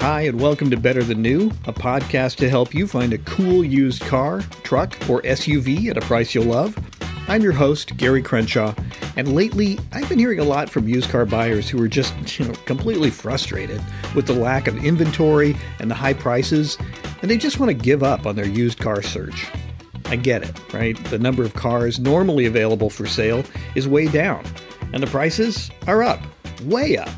Hi, 0.00 0.22
and 0.22 0.40
welcome 0.40 0.70
to 0.70 0.78
Better 0.78 1.02
Than 1.02 1.20
New, 1.20 1.48
a 1.66 1.74
podcast 1.74 2.36
to 2.36 2.48
help 2.48 2.74
you 2.74 2.86
find 2.86 3.12
a 3.12 3.18
cool 3.18 3.62
used 3.62 4.00
car, 4.00 4.40
truck, 4.62 4.96
or 5.10 5.20
SUV 5.20 5.90
at 5.90 5.98
a 5.98 6.00
price 6.00 6.34
you'll 6.34 6.46
love. 6.46 6.74
I'm 7.28 7.42
your 7.42 7.52
host, 7.52 7.94
Gary 7.98 8.22
Crenshaw, 8.22 8.74
and 9.16 9.34
lately 9.34 9.78
I've 9.92 10.08
been 10.08 10.18
hearing 10.18 10.38
a 10.38 10.44
lot 10.44 10.70
from 10.70 10.88
used 10.88 11.10
car 11.10 11.26
buyers 11.26 11.68
who 11.68 11.82
are 11.82 11.86
just, 11.86 12.14
you 12.38 12.46
know, 12.46 12.54
completely 12.64 13.10
frustrated 13.10 13.82
with 14.14 14.26
the 14.26 14.32
lack 14.32 14.68
of 14.68 14.82
inventory 14.82 15.54
and 15.80 15.90
the 15.90 15.94
high 15.94 16.14
prices, 16.14 16.78
and 17.20 17.30
they 17.30 17.36
just 17.36 17.60
want 17.60 17.68
to 17.68 17.74
give 17.74 18.02
up 18.02 18.24
on 18.24 18.36
their 18.36 18.48
used 18.48 18.78
car 18.78 19.02
search. 19.02 19.48
I 20.06 20.16
get 20.16 20.42
it, 20.42 20.72
right? 20.72 20.96
The 21.10 21.18
number 21.18 21.44
of 21.44 21.52
cars 21.52 22.00
normally 22.00 22.46
available 22.46 22.88
for 22.88 23.06
sale 23.06 23.44
is 23.74 23.86
way 23.86 24.08
down, 24.08 24.46
and 24.94 25.02
the 25.02 25.08
prices 25.08 25.70
are 25.86 26.02
up, 26.02 26.22
way 26.62 26.96
up. 26.96 27.10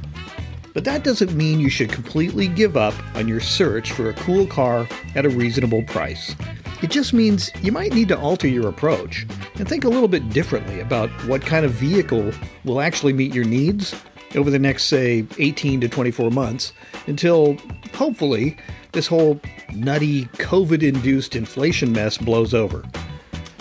But 0.74 0.84
that 0.84 1.04
doesn't 1.04 1.34
mean 1.34 1.60
you 1.60 1.68
should 1.68 1.92
completely 1.92 2.48
give 2.48 2.76
up 2.76 2.94
on 3.14 3.28
your 3.28 3.40
search 3.40 3.92
for 3.92 4.08
a 4.08 4.14
cool 4.14 4.46
car 4.46 4.88
at 5.14 5.26
a 5.26 5.30
reasonable 5.30 5.82
price. 5.82 6.34
It 6.82 6.90
just 6.90 7.12
means 7.12 7.50
you 7.62 7.70
might 7.70 7.92
need 7.92 8.08
to 8.08 8.18
alter 8.18 8.48
your 8.48 8.68
approach 8.68 9.26
and 9.54 9.68
think 9.68 9.84
a 9.84 9.88
little 9.88 10.08
bit 10.08 10.30
differently 10.30 10.80
about 10.80 11.10
what 11.26 11.42
kind 11.42 11.64
of 11.64 11.72
vehicle 11.72 12.32
will 12.64 12.80
actually 12.80 13.12
meet 13.12 13.34
your 13.34 13.44
needs 13.44 13.94
over 14.34 14.50
the 14.50 14.58
next, 14.58 14.84
say, 14.84 15.26
18 15.38 15.80
to 15.82 15.88
24 15.88 16.30
months 16.30 16.72
until, 17.06 17.56
hopefully, 17.94 18.56
this 18.92 19.06
whole 19.06 19.40
nutty 19.74 20.24
COVID 20.24 20.82
induced 20.82 21.36
inflation 21.36 21.92
mess 21.92 22.18
blows 22.18 22.54
over. 22.54 22.84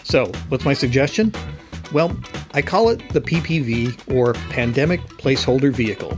So, 0.04 0.32
what's 0.50 0.66
my 0.66 0.74
suggestion? 0.74 1.34
Well, 1.92 2.16
I 2.54 2.62
call 2.62 2.90
it 2.90 3.08
the 3.10 3.22
PPV 3.22 4.14
or 4.16 4.34
Pandemic 4.50 5.02
Placeholder 5.02 5.72
Vehicle 5.72 6.18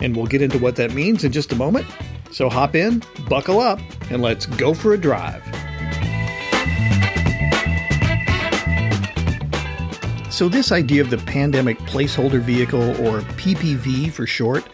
and 0.00 0.16
we'll 0.16 0.26
get 0.26 0.42
into 0.42 0.58
what 0.58 0.76
that 0.76 0.92
means 0.92 1.24
in 1.24 1.32
just 1.32 1.52
a 1.52 1.56
moment. 1.56 1.86
So 2.30 2.48
hop 2.48 2.74
in, 2.74 3.02
buckle 3.28 3.60
up, 3.60 3.80
and 4.10 4.22
let's 4.22 4.46
go 4.46 4.74
for 4.74 4.92
a 4.92 4.98
drive. 4.98 5.42
So, 10.36 10.50
this 10.50 10.70
idea 10.70 11.00
of 11.00 11.08
the 11.08 11.16
Pandemic 11.16 11.78
Placeholder 11.78 12.42
Vehicle, 12.42 12.90
or 13.06 13.22
PPV 13.22 14.12
for 14.12 14.26
short, 14.26 14.66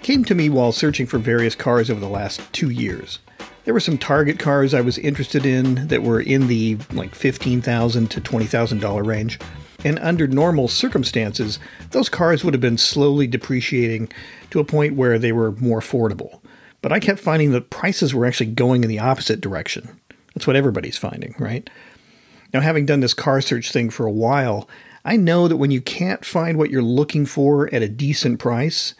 came 0.00 0.24
to 0.24 0.34
me 0.34 0.48
while 0.48 0.72
searching 0.72 1.06
for 1.06 1.18
various 1.18 1.54
cars 1.54 1.90
over 1.90 2.00
the 2.00 2.08
last 2.08 2.40
two 2.54 2.70
years. 2.70 3.18
There 3.64 3.74
were 3.74 3.80
some 3.80 3.98
target 3.98 4.38
cars 4.38 4.72
I 4.72 4.80
was 4.80 4.96
interested 4.96 5.44
in 5.44 5.88
that 5.88 6.02
were 6.02 6.20
in 6.20 6.46
the 6.46 6.78
like 6.92 7.14
15,000 7.14 8.10
to 8.10 8.20
$20,000 8.20 9.06
range 9.06 9.38
and 9.84 9.98
under 10.00 10.26
normal 10.26 10.68
circumstances, 10.68 11.58
those 11.90 12.08
cars 12.08 12.44
would 12.44 12.54
have 12.54 12.60
been 12.60 12.78
slowly 12.78 13.26
depreciating 13.26 14.10
to 14.50 14.60
a 14.60 14.64
point 14.64 14.94
where 14.94 15.18
they 15.18 15.32
were 15.32 15.52
more 15.52 15.80
affordable. 15.80 16.40
But 16.82 16.92
I 16.92 17.00
kept 17.00 17.20
finding 17.20 17.50
that 17.52 17.70
prices 17.70 18.14
were 18.14 18.26
actually 18.26 18.50
going 18.50 18.82
in 18.82 18.88
the 18.88 18.98
opposite 18.98 19.40
direction. 19.40 20.00
That's 20.34 20.46
what 20.46 20.56
everybody's 20.56 20.98
finding, 20.98 21.34
right? 21.38 21.68
Now, 22.52 22.60
having 22.60 22.86
done 22.86 23.00
this 23.00 23.14
car 23.14 23.40
search 23.40 23.70
thing 23.72 23.90
for 23.90 24.06
a 24.06 24.12
while, 24.12 24.68
I 25.04 25.16
know 25.16 25.48
that 25.48 25.56
when 25.56 25.70
you 25.70 25.80
can't 25.80 26.24
find 26.24 26.58
what 26.58 26.70
you're 26.70 26.82
looking 26.82 27.26
for 27.26 27.72
at 27.74 27.82
a 27.82 27.88
decent 27.88 28.38
price, 28.38 28.94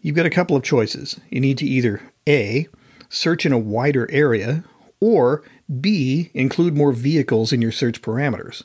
you've 0.00 0.16
got 0.16 0.26
a 0.26 0.30
couple 0.30 0.56
of 0.56 0.62
choices. 0.62 1.20
You 1.30 1.40
need 1.40 1.58
to 1.58 1.66
either 1.66 2.00
A, 2.28 2.68
search 3.08 3.44
in 3.44 3.52
a 3.52 3.58
wider 3.58 4.10
area, 4.10 4.64
or 5.00 5.42
B, 5.80 6.30
include 6.32 6.76
more 6.76 6.92
vehicles 6.92 7.52
in 7.52 7.60
your 7.60 7.72
search 7.72 8.02
parameters. 8.02 8.62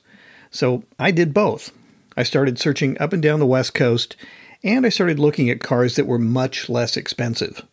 So 0.57 0.81
I 0.97 1.11
did 1.11 1.35
both. 1.35 1.71
I 2.15 2.23
started 2.23 2.57
searching 2.57 2.99
up 2.99 3.13
and 3.13 3.21
down 3.21 3.39
the 3.39 3.45
West 3.45 3.75
Coast, 3.75 4.15
and 4.63 4.87
I 4.87 4.89
started 4.89 5.19
looking 5.19 5.51
at 5.51 5.61
cars 5.61 5.95
that 5.95 6.07
were 6.07 6.17
much 6.17 6.67
less 6.67 6.97
expensive. 6.97 7.63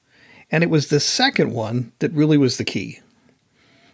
And 0.50 0.62
it 0.62 0.68
was 0.68 0.88
the 0.88 1.00
second 1.00 1.54
one 1.54 1.92
that 2.00 2.12
really 2.12 2.36
was 2.36 2.58
the 2.58 2.64
key. 2.64 3.00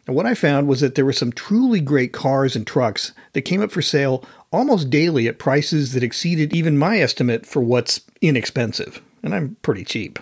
And 0.08 0.16
what 0.16 0.26
I 0.26 0.34
found 0.34 0.66
was 0.66 0.80
that 0.80 0.96
there 0.96 1.04
were 1.04 1.12
some 1.12 1.30
truly 1.30 1.80
great 1.80 2.12
cars 2.12 2.56
and 2.56 2.66
trucks 2.66 3.12
that 3.32 3.42
came 3.42 3.62
up 3.62 3.70
for 3.70 3.80
sale 3.80 4.24
almost 4.50 4.90
daily 4.90 5.28
at 5.28 5.38
prices 5.38 5.92
that 5.92 6.02
exceeded 6.02 6.52
even 6.52 6.76
my 6.76 6.98
estimate 6.98 7.46
for 7.46 7.62
what's 7.62 8.00
inexpensive. 8.20 9.00
And 9.22 9.32
I'm 9.32 9.56
pretty 9.62 9.84
cheap. 9.84 10.18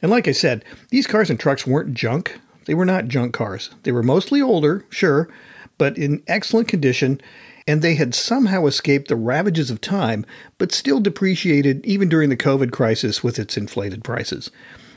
And 0.00 0.10
like 0.10 0.26
I 0.26 0.32
said, 0.32 0.64
these 0.88 1.06
cars 1.06 1.28
and 1.28 1.38
trucks 1.38 1.66
weren't 1.66 1.92
junk. 1.92 2.40
They 2.64 2.72
were 2.72 2.86
not 2.86 3.08
junk 3.08 3.34
cars. 3.34 3.68
They 3.82 3.92
were 3.92 4.02
mostly 4.02 4.40
older, 4.40 4.86
sure, 4.88 5.28
but 5.76 5.98
in 5.98 6.22
excellent 6.26 6.68
condition 6.68 7.20
and 7.68 7.82
they 7.82 7.96
had 7.96 8.14
somehow 8.14 8.64
escaped 8.64 9.08
the 9.08 9.14
ravages 9.14 9.70
of 9.70 9.78
time, 9.78 10.24
but 10.56 10.72
still 10.72 11.00
depreciated 11.00 11.84
even 11.84 12.08
during 12.08 12.30
the 12.30 12.36
COVID 12.36 12.72
crisis 12.72 13.22
with 13.22 13.38
its 13.38 13.58
inflated 13.58 14.02
prices. 14.02 14.50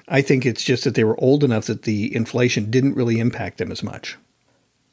I 0.08 0.22
think 0.22 0.46
it's 0.46 0.64
just 0.64 0.86
that 0.86 0.96
they 0.96 1.04
were 1.04 1.22
old 1.22 1.44
enough 1.44 1.66
that 1.66 1.84
the 1.84 2.16
inflation 2.16 2.72
didn't 2.72 2.96
really 2.96 3.20
impact 3.20 3.58
them 3.58 3.74
as 3.74 3.84
much. 3.84 4.18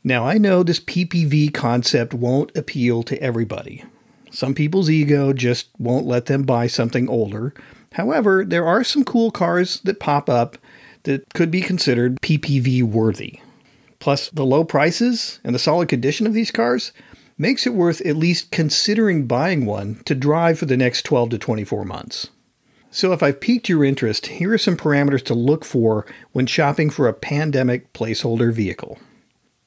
Now, 0.03 0.27
I 0.27 0.39
know 0.39 0.65
this 0.65 0.81
PPV 0.81 1.55
concept 1.55 2.13
won't 2.13 2.57
appeal 2.57 3.05
to 3.05 3.23
everybody. 3.23 3.85
Some 4.33 4.55
people's 4.55 4.91
ego 4.91 5.33
just 5.33 5.69
won't 5.79 6.07
let 6.07 6.27
them 6.27 6.43
buy 6.43 6.67
something 6.67 7.09
older. 7.09 7.55
However, 7.93 8.45
there 8.45 8.67
are 8.67 8.83
some 8.83 9.05
cool 9.05 9.31
cars 9.31 9.81
that 9.83 10.01
pop 10.01 10.29
up 10.29 10.59
that 11.05 11.33
could 11.33 11.53
be 11.53 11.61
considered 11.61 12.21
PPV 12.23 12.83
worthy. 12.83 13.39
Plus, 14.01 14.31
the 14.31 14.45
low 14.45 14.65
prices 14.65 15.39
and 15.45 15.55
the 15.55 15.61
solid 15.61 15.89
condition 15.89 16.27
of 16.27 16.35
these 16.35 16.51
cars 16.51 16.93
makes 17.39 17.67
it 17.67 17.73
worth 17.73 18.01
at 18.05 18.17
least 18.17 18.51
considering 18.51 19.27
buying 19.27 19.65
one 19.65 20.03
to 20.05 20.15
drive 20.15 20.59
for 20.59 20.67
the 20.67 20.77
next 20.77 21.05
12 21.05 21.31
to 21.31 21.39
24 21.39 21.85
months. 21.85 22.29
So, 22.91 23.13
if 23.13 23.23
I've 23.23 23.41
piqued 23.41 23.69
your 23.69 23.85
interest, 23.85 24.27
here 24.27 24.53
are 24.53 24.59
some 24.59 24.77
parameters 24.77 25.23
to 25.27 25.35
look 25.35 25.65
for 25.65 26.07
when 26.33 26.47
shopping 26.47 26.91
for 26.91 27.07
a 27.07 27.13
pandemic 27.13 27.93
placeholder 27.93 28.53
vehicle. 28.53 28.99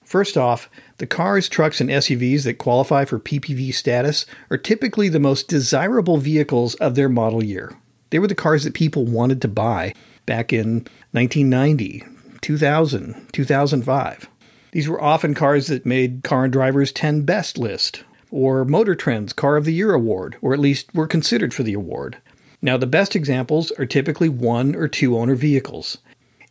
First 0.04 0.38
off, 0.38 0.70
the 0.98 1.08
cars, 1.08 1.48
trucks, 1.48 1.80
and 1.80 1.90
SUVs 1.90 2.44
that 2.44 2.58
qualify 2.58 3.06
for 3.06 3.20
PPV 3.20 3.74
status 3.74 4.26
are 4.50 4.58
typically 4.58 5.08
the 5.08 5.20
most 5.20 5.48
desirable 5.48 6.18
vehicles 6.18 6.76
of 6.76 6.96
their 6.96 7.08
model 7.08 7.42
year. 7.42 7.78
They 8.10 8.20
were 8.20 8.28
the 8.28 8.36
cars 8.36 8.66
that 8.66 8.74
people 8.74 9.06
wanted 9.06 9.42
to 9.42 9.48
buy 9.48 9.94
back 10.26 10.52
in 10.52 10.88
1990, 11.12 12.04
2000, 12.42 13.30
2005. 13.32 14.30
These 14.72 14.88
were 14.88 15.02
often 15.02 15.34
cars 15.34 15.68
that 15.68 15.86
made 15.86 16.24
Car 16.24 16.46
and 16.46 16.54
Driver's 16.54 16.92
10 16.92 17.24
Best 17.24 17.58
list, 17.58 18.04
or 18.32 18.64
Motor 18.64 18.96
Trend's 18.96 19.34
Car 19.34 19.58
of 19.58 19.66
the 19.66 19.74
Year 19.74 19.94
award, 19.94 20.38
or 20.42 20.54
at 20.54 20.60
least 20.60 20.94
were 20.96 21.08
considered 21.08 21.54
for 21.54 21.64
the 21.64 21.74
award. 21.74 22.18
Now, 22.62 22.78
the 22.78 22.88
best 22.88 23.16
examples 23.16 23.72
are 23.72 23.86
typically 23.86 24.30
one 24.30 24.76
or 24.76 24.88
two 24.88 25.18
owner 25.18 25.36
vehicles. 25.36 25.98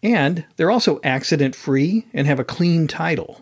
And 0.02 0.44
they're 0.56 0.70
also 0.70 1.00
accident 1.04 1.54
free 1.54 2.06
and 2.12 2.26
have 2.26 2.40
a 2.40 2.44
clean 2.44 2.86
title. 2.88 3.40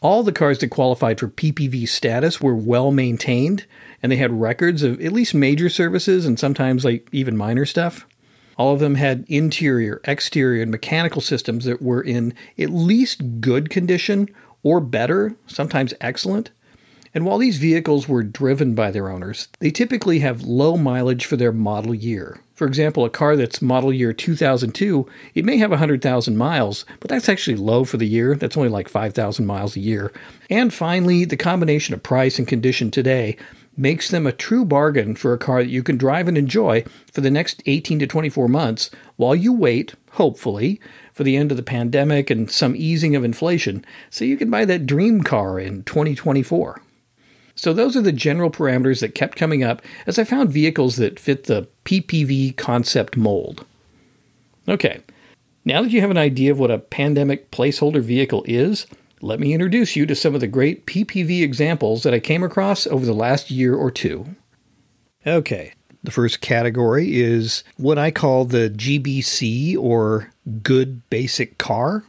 All 0.00 0.22
the 0.22 0.32
cars 0.32 0.58
that 0.58 0.68
qualified 0.68 1.18
for 1.18 1.28
PPV 1.28 1.88
status 1.88 2.40
were 2.40 2.54
well 2.54 2.90
maintained, 2.90 3.66
and 4.02 4.12
they 4.12 4.16
had 4.16 4.40
records 4.40 4.82
of 4.82 5.00
at 5.00 5.12
least 5.12 5.34
major 5.34 5.68
services 5.68 6.24
and 6.24 6.38
sometimes 6.38 6.84
like 6.84 7.08
even 7.12 7.36
minor 7.36 7.66
stuff. 7.66 8.06
All 8.58 8.74
of 8.74 8.80
them 8.80 8.96
had 8.96 9.24
interior, 9.28 10.00
exterior, 10.04 10.60
and 10.60 10.70
mechanical 10.70 11.22
systems 11.22 11.64
that 11.64 11.80
were 11.80 12.02
in 12.02 12.34
at 12.58 12.70
least 12.70 13.40
good 13.40 13.70
condition 13.70 14.28
or 14.64 14.80
better, 14.80 15.36
sometimes 15.46 15.94
excellent. 16.00 16.50
And 17.14 17.24
while 17.24 17.38
these 17.38 17.56
vehicles 17.56 18.08
were 18.08 18.22
driven 18.22 18.74
by 18.74 18.90
their 18.90 19.08
owners, 19.08 19.48
they 19.60 19.70
typically 19.70 20.18
have 20.18 20.42
low 20.42 20.76
mileage 20.76 21.24
for 21.24 21.36
their 21.36 21.52
model 21.52 21.94
year. 21.94 22.40
For 22.54 22.66
example, 22.66 23.04
a 23.04 23.10
car 23.10 23.36
that's 23.36 23.62
model 23.62 23.92
year 23.92 24.12
2002, 24.12 25.06
it 25.34 25.44
may 25.44 25.56
have 25.58 25.70
100,000 25.70 26.36
miles, 26.36 26.84
but 27.00 27.08
that's 27.08 27.28
actually 27.28 27.56
low 27.56 27.84
for 27.84 27.96
the 27.96 28.06
year. 28.06 28.34
That's 28.34 28.56
only 28.56 28.68
like 28.68 28.88
5,000 28.88 29.46
miles 29.46 29.76
a 29.76 29.80
year. 29.80 30.12
And 30.50 30.74
finally, 30.74 31.24
the 31.24 31.36
combination 31.36 31.94
of 31.94 32.02
price 32.02 32.38
and 32.38 32.48
condition 32.48 32.90
today 32.90 33.36
makes 33.78 34.10
them 34.10 34.26
a 34.26 34.32
true 34.32 34.64
bargain 34.64 35.14
for 35.14 35.32
a 35.32 35.38
car 35.38 35.62
that 35.62 35.70
you 35.70 35.82
can 35.82 35.96
drive 35.96 36.26
and 36.26 36.36
enjoy 36.36 36.84
for 37.12 37.20
the 37.20 37.30
next 37.30 37.62
18 37.66 38.00
to 38.00 38.06
24 38.06 38.48
months 38.48 38.90
while 39.16 39.34
you 39.34 39.52
wait, 39.52 39.94
hopefully, 40.12 40.80
for 41.12 41.22
the 41.22 41.36
end 41.36 41.50
of 41.50 41.56
the 41.56 41.62
pandemic 41.62 42.28
and 42.28 42.50
some 42.50 42.74
easing 42.76 43.14
of 43.14 43.24
inflation 43.24 43.84
so 44.10 44.24
you 44.24 44.36
can 44.36 44.50
buy 44.50 44.64
that 44.64 44.86
dream 44.86 45.22
car 45.22 45.58
in 45.58 45.84
2024. 45.84 46.82
So, 47.54 47.72
those 47.72 47.96
are 47.96 48.02
the 48.02 48.12
general 48.12 48.50
parameters 48.50 49.00
that 49.00 49.16
kept 49.16 49.36
coming 49.36 49.64
up 49.64 49.82
as 50.06 50.16
I 50.16 50.22
found 50.22 50.52
vehicles 50.52 50.94
that 50.96 51.18
fit 51.18 51.44
the 51.44 51.66
PPV 51.84 52.56
concept 52.56 53.16
mold. 53.16 53.64
Okay, 54.68 55.00
now 55.64 55.82
that 55.82 55.90
you 55.90 56.00
have 56.00 56.10
an 56.10 56.18
idea 56.18 56.52
of 56.52 56.60
what 56.60 56.70
a 56.70 56.78
pandemic 56.78 57.50
placeholder 57.50 58.00
vehicle 58.00 58.44
is, 58.46 58.86
let 59.20 59.40
me 59.40 59.52
introduce 59.52 59.96
you 59.96 60.06
to 60.06 60.14
some 60.14 60.34
of 60.34 60.40
the 60.40 60.46
great 60.46 60.86
PPV 60.86 61.42
examples 61.42 62.02
that 62.02 62.14
I 62.14 62.20
came 62.20 62.42
across 62.42 62.86
over 62.86 63.04
the 63.04 63.12
last 63.12 63.50
year 63.50 63.74
or 63.74 63.90
two. 63.90 64.36
Okay, 65.26 65.72
the 66.02 66.10
first 66.10 66.40
category 66.40 67.20
is 67.20 67.64
what 67.76 67.98
I 67.98 68.10
call 68.10 68.44
the 68.44 68.70
GBC 68.70 69.76
or 69.76 70.30
Good 70.62 71.08
Basic 71.10 71.58
Car. 71.58 72.04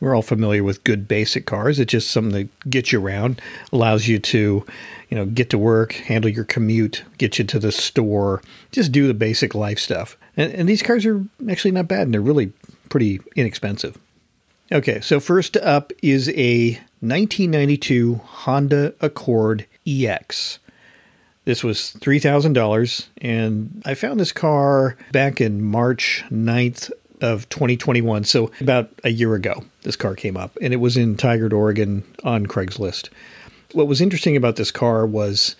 We're 0.00 0.14
all 0.14 0.22
familiar 0.22 0.62
with 0.62 0.84
good 0.84 1.06
basic 1.06 1.46
cars. 1.46 1.78
It's 1.78 1.92
just 1.92 2.10
something 2.10 2.32
that 2.32 2.70
gets 2.70 2.92
you 2.92 3.00
around, 3.00 3.40
allows 3.72 4.08
you 4.08 4.18
to, 4.18 4.66
you 5.08 5.16
know, 5.16 5.24
get 5.24 5.50
to 5.50 5.58
work, 5.58 5.92
handle 5.92 6.30
your 6.30 6.44
commute, 6.44 7.04
get 7.16 7.38
you 7.38 7.44
to 7.44 7.58
the 7.58 7.72
store, 7.72 8.42
just 8.72 8.92
do 8.92 9.06
the 9.06 9.14
basic 9.14 9.54
life 9.54 9.78
stuff. 9.78 10.16
And, 10.36 10.52
and 10.52 10.68
these 10.68 10.82
cars 10.82 11.06
are 11.06 11.24
actually 11.48 11.70
not 11.70 11.88
bad, 11.88 12.02
and 12.02 12.12
they're 12.12 12.20
really 12.20 12.52
pretty 12.88 13.20
inexpensive. 13.36 13.96
Okay, 14.72 15.00
so 15.02 15.20
first 15.20 15.58
up 15.58 15.92
is 16.02 16.30
a 16.30 16.72
1992 17.00 18.14
Honda 18.24 18.94
Accord 19.02 19.66
EX. 19.86 20.58
This 21.44 21.62
was 21.62 21.94
$3,000, 21.98 23.08
and 23.18 23.82
I 23.84 23.92
found 23.92 24.18
this 24.18 24.32
car 24.32 24.96
back 25.12 25.38
in 25.42 25.62
March 25.62 26.24
9th 26.30 26.90
of 27.20 27.46
2021, 27.50 28.24
so 28.24 28.50
about 28.62 28.88
a 29.04 29.10
year 29.10 29.34
ago. 29.34 29.64
This 29.82 29.96
car 29.96 30.14
came 30.14 30.38
up, 30.38 30.56
and 30.62 30.72
it 30.72 30.78
was 30.78 30.96
in 30.96 31.16
Tigard, 31.16 31.52
Oregon 31.52 32.02
on 32.24 32.46
Craigslist. 32.46 33.10
What 33.72 33.86
was 33.86 34.00
interesting 34.00 34.34
about 34.34 34.56
this 34.56 34.70
car 34.70 35.04
was 35.04 35.56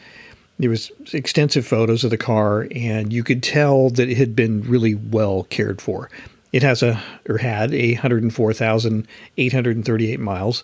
there 0.59 0.71
was 0.71 0.91
extensive 1.13 1.67
photos 1.67 2.05
of 2.05 2.11
the 2.11 2.17
car, 2.17 2.67
and 2.75 3.13
you 3.13 3.23
could 3.23 3.43
tell 3.43 3.91
that 3.91 4.09
it 4.09 4.17
had 4.17 4.35
been 4.35 4.63
really 4.63 4.95
well 4.95 5.43
cared 5.51 5.83
for. 5.83 6.09
It 6.55 6.63
has 6.63 6.83
a 6.85 7.03
or 7.29 7.39
had 7.39 7.75
a 7.75 7.95
104,838 7.95 10.21
miles. 10.21 10.63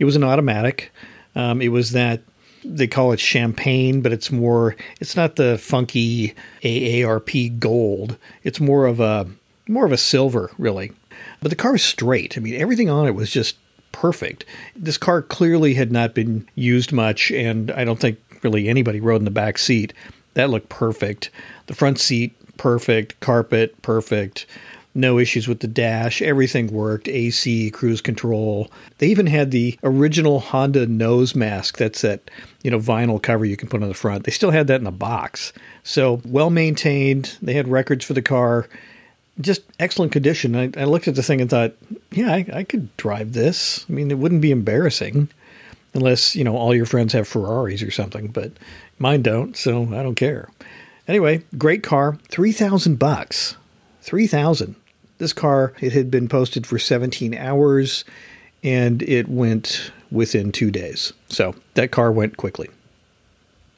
It 0.00 0.04
was 0.04 0.16
an 0.16 0.24
automatic. 0.24 0.92
Um, 1.36 1.62
it 1.62 1.68
was 1.68 1.92
that 1.92 2.22
they 2.64 2.88
call 2.88 3.12
it 3.12 3.20
champagne, 3.20 4.00
but 4.00 4.12
it's 4.12 4.32
more. 4.32 4.74
It's 5.00 5.14
not 5.14 5.36
the 5.36 5.56
funky 5.56 6.34
AARP 6.64 7.60
gold. 7.60 8.16
It's 8.42 8.58
more 8.58 8.86
of 8.86 8.98
a 8.98 9.28
more 9.68 9.86
of 9.86 9.92
a 9.92 9.96
silver, 9.96 10.50
really. 10.58 10.90
But 11.40 11.50
the 11.50 11.56
car 11.56 11.76
is 11.76 11.84
straight. 11.84 12.36
I 12.36 12.40
mean, 12.40 12.60
everything 12.60 12.90
on 12.90 13.06
it 13.06 13.14
was 13.14 13.30
just 13.30 13.56
perfect. 13.92 14.44
This 14.74 14.98
car 14.98 15.22
clearly 15.22 15.74
had 15.74 15.92
not 15.92 16.14
been 16.14 16.48
used 16.56 16.90
much, 16.90 17.30
and 17.30 17.70
I 17.70 17.84
don't 17.84 18.00
think 18.00 18.18
really 18.42 18.68
anybody 18.68 18.98
rode 18.98 19.20
in 19.20 19.24
the 19.24 19.30
back 19.30 19.58
seat. 19.58 19.92
That 20.34 20.50
looked 20.50 20.68
perfect. 20.68 21.30
The 21.68 21.76
front 21.76 22.00
seat, 22.00 22.34
perfect. 22.56 23.20
Carpet, 23.20 23.80
perfect 23.82 24.44
no 24.98 25.18
issues 25.18 25.46
with 25.46 25.60
the 25.60 25.68
dash. 25.68 26.20
Everything 26.20 26.66
worked 26.66 27.08
AC, 27.08 27.70
cruise 27.70 28.00
control. 28.00 28.70
They 28.98 29.06
even 29.06 29.26
had 29.26 29.50
the 29.50 29.78
original 29.82 30.40
Honda 30.40 30.86
nose 30.86 31.34
mask. 31.34 31.78
That's 31.78 32.02
that, 32.02 32.30
you 32.62 32.70
know, 32.70 32.78
vinyl 32.78 33.22
cover 33.22 33.44
you 33.44 33.56
can 33.56 33.68
put 33.68 33.82
on 33.82 33.88
the 33.88 33.94
front. 33.94 34.24
They 34.24 34.32
still 34.32 34.50
had 34.50 34.66
that 34.66 34.80
in 34.80 34.84
the 34.84 34.90
box. 34.90 35.52
So 35.84 36.20
well 36.24 36.50
maintained. 36.50 37.38
They 37.40 37.54
had 37.54 37.68
records 37.68 38.04
for 38.04 38.12
the 38.12 38.22
car. 38.22 38.68
Just 39.40 39.62
excellent 39.78 40.10
condition. 40.10 40.56
I, 40.56 40.70
I 40.76 40.84
looked 40.84 41.06
at 41.06 41.14
the 41.14 41.22
thing 41.22 41.40
and 41.40 41.48
thought, 41.48 41.74
yeah, 42.10 42.32
I, 42.32 42.46
I 42.52 42.64
could 42.64 42.94
drive 42.96 43.32
this. 43.32 43.86
I 43.88 43.92
mean, 43.92 44.10
it 44.10 44.18
wouldn't 44.18 44.42
be 44.42 44.50
embarrassing 44.50 45.28
unless, 45.94 46.34
you 46.34 46.42
know, 46.42 46.56
all 46.56 46.74
your 46.74 46.86
friends 46.86 47.12
have 47.12 47.28
Ferraris 47.28 47.82
or 47.82 47.92
something, 47.92 48.28
but 48.28 48.50
mine 48.98 49.22
don't, 49.22 49.56
so 49.56 49.84
I 49.84 50.02
don't 50.02 50.16
care. 50.16 50.48
Anyway, 51.06 51.42
great 51.56 51.82
car, 51.82 52.18
3000 52.28 52.98
bucks. 52.98 53.56
3000 54.08 54.74
This 55.18 55.32
car, 55.32 55.72
it 55.80 55.92
had 55.92 56.10
been 56.10 56.28
posted 56.28 56.66
for 56.66 56.78
17 56.78 57.34
hours 57.34 58.04
and 58.62 59.02
it 59.02 59.28
went 59.28 59.92
within 60.10 60.52
two 60.52 60.70
days. 60.70 61.12
So 61.28 61.54
that 61.74 61.90
car 61.90 62.10
went 62.10 62.36
quickly. 62.36 62.68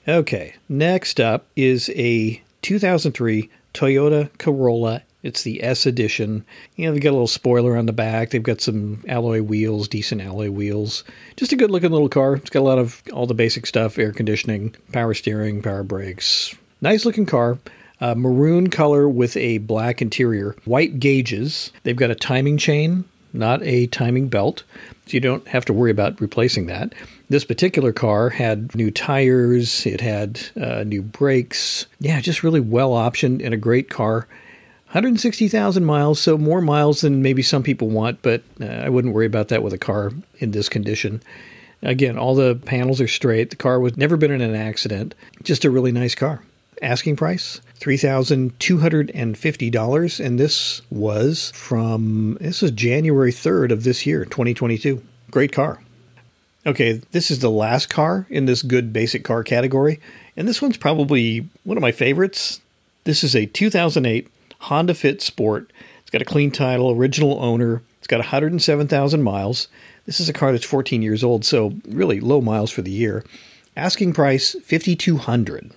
Okay, 0.08 0.54
next 0.68 1.20
up 1.20 1.46
is 1.56 1.90
a 1.94 2.40
2003 2.62 3.50
Toyota 3.74 4.30
Corolla. 4.38 5.02
It's 5.22 5.42
the 5.42 5.62
S 5.62 5.84
edition. 5.84 6.44
You 6.76 6.86
know, 6.86 6.92
they've 6.92 7.02
got 7.02 7.10
a 7.10 7.12
little 7.12 7.26
spoiler 7.26 7.76
on 7.76 7.84
the 7.84 7.92
back. 7.92 8.30
They've 8.30 8.42
got 8.42 8.62
some 8.62 9.04
alloy 9.06 9.42
wheels, 9.42 9.86
decent 9.86 10.22
alloy 10.22 10.50
wheels. 10.50 11.04
Just 11.36 11.52
a 11.52 11.56
good 11.56 11.70
looking 11.70 11.90
little 11.90 12.08
car. 12.08 12.36
It's 12.36 12.48
got 12.48 12.60
a 12.60 12.62
lot 12.62 12.78
of 12.78 13.02
all 13.12 13.26
the 13.26 13.34
basic 13.34 13.66
stuff 13.66 13.98
air 13.98 14.12
conditioning, 14.12 14.74
power 14.92 15.12
steering, 15.12 15.60
power 15.60 15.82
brakes. 15.82 16.54
Nice 16.80 17.04
looking 17.04 17.26
car. 17.26 17.58
Uh, 18.00 18.14
maroon 18.14 18.70
color 18.70 19.08
with 19.08 19.36
a 19.36 19.58
black 19.58 20.00
interior, 20.00 20.56
white 20.64 20.98
gauges. 20.98 21.70
They've 21.82 21.96
got 21.96 22.10
a 22.10 22.14
timing 22.14 22.56
chain, 22.56 23.04
not 23.32 23.62
a 23.62 23.86
timing 23.88 24.28
belt, 24.28 24.62
so 25.06 25.12
you 25.12 25.20
don't 25.20 25.46
have 25.48 25.64
to 25.66 25.72
worry 25.72 25.90
about 25.90 26.20
replacing 26.20 26.66
that. 26.66 26.94
This 27.28 27.44
particular 27.44 27.92
car 27.92 28.30
had 28.30 28.74
new 28.74 28.90
tires, 28.90 29.86
it 29.86 30.00
had 30.00 30.40
uh, 30.60 30.82
new 30.84 31.02
brakes. 31.02 31.86
Yeah, 32.00 32.20
just 32.20 32.42
really 32.42 32.60
well 32.60 32.90
optioned 32.90 33.44
and 33.44 33.52
a 33.52 33.58
great 33.58 33.90
car. 33.90 34.26
160,000 34.86 35.84
miles, 35.84 36.20
so 36.20 36.36
more 36.36 36.60
miles 36.60 37.02
than 37.02 37.22
maybe 37.22 37.42
some 37.42 37.62
people 37.62 37.88
want, 37.88 38.22
but 38.22 38.42
uh, 38.60 38.64
I 38.64 38.88
wouldn't 38.88 39.14
worry 39.14 39.26
about 39.26 39.46
that 39.48 39.62
with 39.62 39.72
a 39.72 39.78
car 39.78 40.10
in 40.38 40.50
this 40.50 40.68
condition. 40.68 41.22
Again, 41.82 42.18
all 42.18 42.34
the 42.34 42.56
panels 42.56 43.00
are 43.00 43.08
straight. 43.08 43.50
The 43.50 43.56
car 43.56 43.78
was 43.78 43.96
never 43.96 44.16
been 44.16 44.32
in 44.32 44.40
an 44.40 44.56
accident. 44.56 45.14
Just 45.44 45.64
a 45.64 45.70
really 45.70 45.92
nice 45.92 46.14
car. 46.14 46.42
Asking 46.82 47.16
price 47.16 47.60
$3,250. 47.80 50.24
And 50.24 50.40
this 50.40 50.80
was 50.90 51.50
from, 51.54 52.38
this 52.40 52.62
is 52.62 52.70
January 52.70 53.32
3rd 53.32 53.72
of 53.72 53.84
this 53.84 54.06
year, 54.06 54.24
2022. 54.24 55.02
Great 55.30 55.52
car. 55.52 55.82
Okay, 56.66 57.00
this 57.12 57.30
is 57.30 57.38
the 57.38 57.50
last 57.50 57.88
car 57.88 58.26
in 58.28 58.44
this 58.46 58.62
good 58.62 58.92
basic 58.92 59.24
car 59.24 59.42
category. 59.42 59.98
And 60.36 60.46
this 60.46 60.60
one's 60.60 60.76
probably 60.76 61.48
one 61.64 61.78
of 61.78 61.82
my 61.82 61.92
favorites. 61.92 62.60
This 63.04 63.24
is 63.24 63.34
a 63.34 63.46
2008 63.46 64.28
Honda 64.60 64.94
Fit 64.94 65.22
Sport. 65.22 65.72
It's 66.00 66.10
got 66.10 66.22
a 66.22 66.26
clean 66.26 66.50
title, 66.50 66.90
original 66.90 67.42
owner. 67.42 67.82
It's 67.98 68.06
got 68.06 68.18
107,000 68.18 69.22
miles. 69.22 69.68
This 70.04 70.20
is 70.20 70.28
a 70.28 70.34
car 70.34 70.52
that's 70.52 70.64
14 70.64 71.02
years 71.02 71.24
old, 71.24 71.44
so 71.44 71.74
really 71.88 72.20
low 72.20 72.40
miles 72.40 72.70
for 72.70 72.82
the 72.82 72.90
year. 72.90 73.24
Asking 73.76 74.12
price 74.12 74.54
5200 74.62 75.72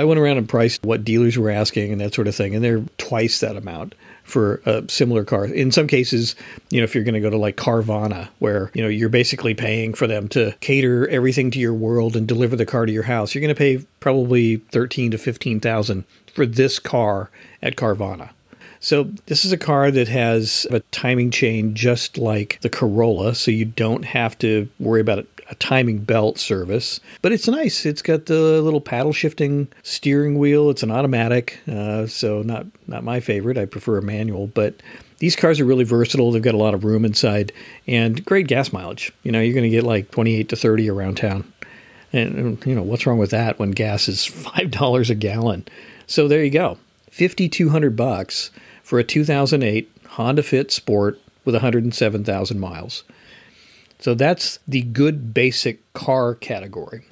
I 0.00 0.04
went 0.04 0.18
around 0.18 0.38
and 0.38 0.48
priced 0.48 0.82
what 0.82 1.04
dealers 1.04 1.36
were 1.36 1.50
asking 1.50 1.92
and 1.92 2.00
that 2.00 2.14
sort 2.14 2.26
of 2.26 2.34
thing, 2.34 2.54
and 2.54 2.64
they're 2.64 2.82
twice 2.96 3.40
that 3.40 3.54
amount 3.54 3.94
for 4.24 4.62
a 4.64 4.88
similar 4.88 5.24
car. 5.24 5.44
In 5.44 5.70
some 5.70 5.86
cases, 5.86 6.34
you 6.70 6.80
know, 6.80 6.84
if 6.84 6.94
you're 6.94 7.04
going 7.04 7.14
to 7.14 7.20
go 7.20 7.28
to 7.28 7.36
like 7.36 7.56
Carvana, 7.56 8.28
where 8.38 8.70
you 8.72 8.82
know 8.82 8.88
you're 8.88 9.10
basically 9.10 9.54
paying 9.54 9.92
for 9.92 10.06
them 10.06 10.26
to 10.28 10.54
cater 10.60 11.06
everything 11.08 11.50
to 11.50 11.58
your 11.58 11.74
world 11.74 12.16
and 12.16 12.26
deliver 12.26 12.56
the 12.56 12.64
car 12.64 12.86
to 12.86 12.92
your 12.92 13.02
house, 13.02 13.34
you're 13.34 13.42
going 13.42 13.54
to 13.54 13.58
pay 13.58 13.84
probably 14.00 14.56
thirteen 14.56 15.10
to 15.10 15.18
fifteen 15.18 15.60
thousand 15.60 16.04
for 16.32 16.46
this 16.46 16.78
car 16.78 17.28
at 17.60 17.76
Carvana. 17.76 18.30
So 18.82 19.04
this 19.26 19.44
is 19.44 19.52
a 19.52 19.58
car 19.58 19.90
that 19.90 20.08
has 20.08 20.66
a 20.70 20.80
timing 20.92 21.30
chain 21.30 21.74
just 21.74 22.16
like 22.16 22.58
the 22.62 22.70
Corolla, 22.70 23.34
so 23.34 23.50
you 23.50 23.66
don't 23.66 24.06
have 24.06 24.38
to 24.38 24.70
worry 24.78 25.02
about 25.02 25.26
a 25.50 25.54
timing 25.56 25.98
belt 25.98 26.38
service. 26.38 27.00
But 27.22 27.32
it's 27.32 27.48
nice. 27.48 27.84
It's 27.84 28.02
got 28.02 28.26
the 28.26 28.62
little 28.62 28.80
paddle 28.80 29.12
shifting 29.12 29.68
steering 29.82 30.38
wheel. 30.38 30.70
It's 30.70 30.82
an 30.82 30.90
automatic, 30.90 31.58
uh, 31.68 32.06
so 32.06 32.42
not 32.42 32.66
not 32.86 33.04
my 33.04 33.20
favorite. 33.20 33.58
I 33.58 33.66
prefer 33.66 33.98
a 33.98 34.02
manual, 34.02 34.46
but 34.46 34.80
these 35.18 35.36
cars 35.36 35.60
are 35.60 35.64
really 35.64 35.84
versatile. 35.84 36.32
They've 36.32 36.40
got 36.40 36.54
a 36.54 36.58
lot 36.58 36.72
of 36.72 36.84
room 36.84 37.04
inside 37.04 37.52
and 37.86 38.24
great 38.24 38.46
gas 38.46 38.72
mileage. 38.72 39.12
You 39.22 39.32
know, 39.32 39.40
you're 39.40 39.54
going 39.54 39.70
to 39.70 39.76
get 39.76 39.84
like 39.84 40.10
28 40.12 40.48
to 40.48 40.56
30 40.56 40.88
around 40.88 41.16
town. 41.16 41.52
And 42.12 42.64
you 42.64 42.74
know, 42.74 42.82
what's 42.82 43.06
wrong 43.06 43.18
with 43.18 43.30
that 43.30 43.58
when 43.58 43.72
gas 43.72 44.08
is 44.08 44.18
$5 44.26 45.10
a 45.10 45.14
gallon? 45.14 45.66
So 46.06 46.26
there 46.26 46.42
you 46.42 46.50
go. 46.50 46.78
5200 47.10 47.94
bucks 47.96 48.50
for 48.82 48.98
a 48.98 49.04
2008 49.04 49.90
Honda 50.06 50.42
Fit 50.42 50.72
Sport 50.72 51.20
with 51.44 51.54
107,000 51.54 52.58
miles. 52.58 53.04
So 54.00 54.14
that's 54.14 54.58
the 54.66 54.82
good 54.82 55.34
basic 55.34 55.92
car 55.92 56.34
category. 56.34 57.02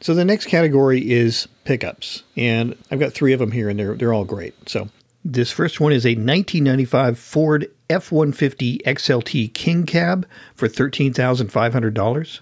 So 0.00 0.12
the 0.12 0.24
next 0.24 0.46
category 0.46 1.10
is 1.10 1.48
pickups, 1.64 2.24
and 2.36 2.76
I've 2.90 3.00
got 3.00 3.12
three 3.12 3.32
of 3.32 3.38
them 3.38 3.52
here, 3.52 3.68
and 3.68 3.78
they're 3.78 3.94
they're 3.94 4.12
all 4.12 4.24
great. 4.24 4.68
So 4.68 4.88
this 5.24 5.50
first 5.50 5.80
one 5.80 5.92
is 5.92 6.04
a 6.04 6.10
1995 6.10 7.18
Ford 7.18 7.70
F150 7.88 8.82
XLT 8.82 9.54
King 9.54 9.86
Cab 9.86 10.26
for 10.54 10.68
$13,500. 10.68 12.40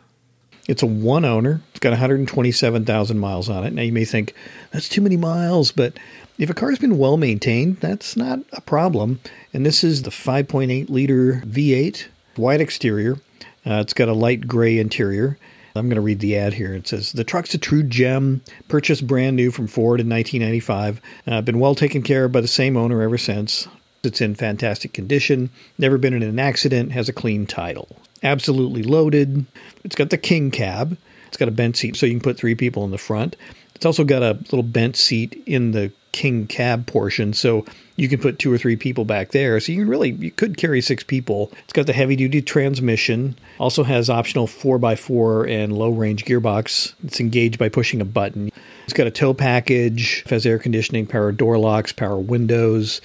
It's 0.68 0.82
a 0.82 0.86
one 0.86 1.24
owner. 1.24 1.60
It's 1.70 1.80
got 1.80 1.90
127,000 1.90 3.18
miles 3.18 3.48
on 3.48 3.64
it. 3.64 3.72
Now 3.72 3.82
you 3.82 3.92
may 3.92 4.04
think 4.04 4.34
that's 4.70 4.88
too 4.88 5.00
many 5.00 5.16
miles, 5.16 5.70
but 5.72 5.96
if 6.38 6.50
a 6.50 6.54
car's 6.54 6.78
been 6.78 6.98
well 6.98 7.16
maintained, 7.16 7.78
that's 7.78 8.16
not 8.16 8.40
a 8.52 8.60
problem. 8.60 9.20
And 9.52 9.66
this 9.66 9.84
is 9.84 10.02
the 10.02 10.10
5.8 10.10 10.88
liter 10.88 11.42
V8, 11.46 12.06
white 12.36 12.60
exterior, 12.60 13.18
uh, 13.66 13.80
it's 13.80 13.94
got 13.94 14.08
a 14.08 14.14
light 14.14 14.46
gray 14.46 14.78
interior. 14.78 15.38
I'm 15.74 15.88
going 15.88 15.96
to 15.96 16.02
read 16.02 16.20
the 16.20 16.36
ad 16.36 16.54
here. 16.54 16.74
It 16.74 16.86
says 16.86 17.12
The 17.12 17.24
truck's 17.24 17.54
a 17.54 17.58
true 17.58 17.82
gem, 17.82 18.42
purchased 18.68 19.06
brand 19.06 19.36
new 19.36 19.50
from 19.50 19.66
Ford 19.66 20.00
in 20.00 20.08
1995. 20.08 21.00
Uh, 21.26 21.40
been 21.40 21.58
well 21.58 21.74
taken 21.74 22.02
care 22.02 22.26
of 22.26 22.32
by 22.32 22.40
the 22.40 22.48
same 22.48 22.76
owner 22.76 23.00
ever 23.00 23.18
since. 23.18 23.68
It's 24.04 24.20
in 24.20 24.34
fantastic 24.34 24.92
condition, 24.92 25.50
never 25.78 25.96
been 25.96 26.12
in 26.12 26.24
an 26.24 26.38
accident, 26.40 26.90
has 26.92 27.08
a 27.08 27.12
clean 27.12 27.46
title. 27.46 27.88
Absolutely 28.22 28.82
loaded. 28.82 29.46
It's 29.84 29.94
got 29.94 30.10
the 30.10 30.18
king 30.18 30.50
cab. 30.50 30.98
It's 31.28 31.36
got 31.36 31.48
a 31.48 31.52
bent 31.52 31.76
seat 31.76 31.96
so 31.96 32.06
you 32.06 32.12
can 32.12 32.20
put 32.20 32.36
three 32.36 32.56
people 32.56 32.84
in 32.84 32.90
the 32.90 32.98
front. 32.98 33.36
It's 33.74 33.86
also 33.86 34.04
got 34.04 34.22
a 34.22 34.34
little 34.34 34.64
bent 34.64 34.96
seat 34.96 35.40
in 35.46 35.70
the 35.70 35.92
king 36.12 36.46
cab 36.46 36.86
portion, 36.86 37.32
so 37.32 37.64
you 37.96 38.08
can 38.08 38.20
put 38.20 38.38
two 38.38 38.52
or 38.52 38.58
three 38.58 38.76
people 38.76 39.04
back 39.04 39.30
there. 39.30 39.58
So 39.60 39.72
you 39.72 39.78
can 39.80 39.88
really 39.88 40.10
you 40.10 40.30
could 40.30 40.56
carry 40.56 40.80
six 40.80 41.02
people. 41.02 41.50
It's 41.64 41.72
got 41.72 41.86
the 41.86 41.92
heavy 41.92 42.16
duty 42.16 42.42
transmission. 42.42 43.36
Also 43.58 43.82
has 43.82 44.08
optional 44.08 44.46
four 44.46 44.84
x 44.84 45.00
four 45.00 45.46
and 45.46 45.76
low 45.76 45.90
range 45.90 46.24
gearbox. 46.24 46.94
It's 47.04 47.20
engaged 47.20 47.58
by 47.58 47.68
pushing 47.68 48.00
a 48.00 48.06
button. 48.06 48.50
It's 48.84 48.92
got 48.92 49.06
a 49.06 49.10
tow 49.10 49.34
package. 49.34 50.24
Has 50.28 50.46
air 50.46 50.58
conditioning, 50.58 51.06
power 51.06 51.32
door 51.32 51.58
locks, 51.58 51.92
power 51.92 52.18
windows. 52.18 53.00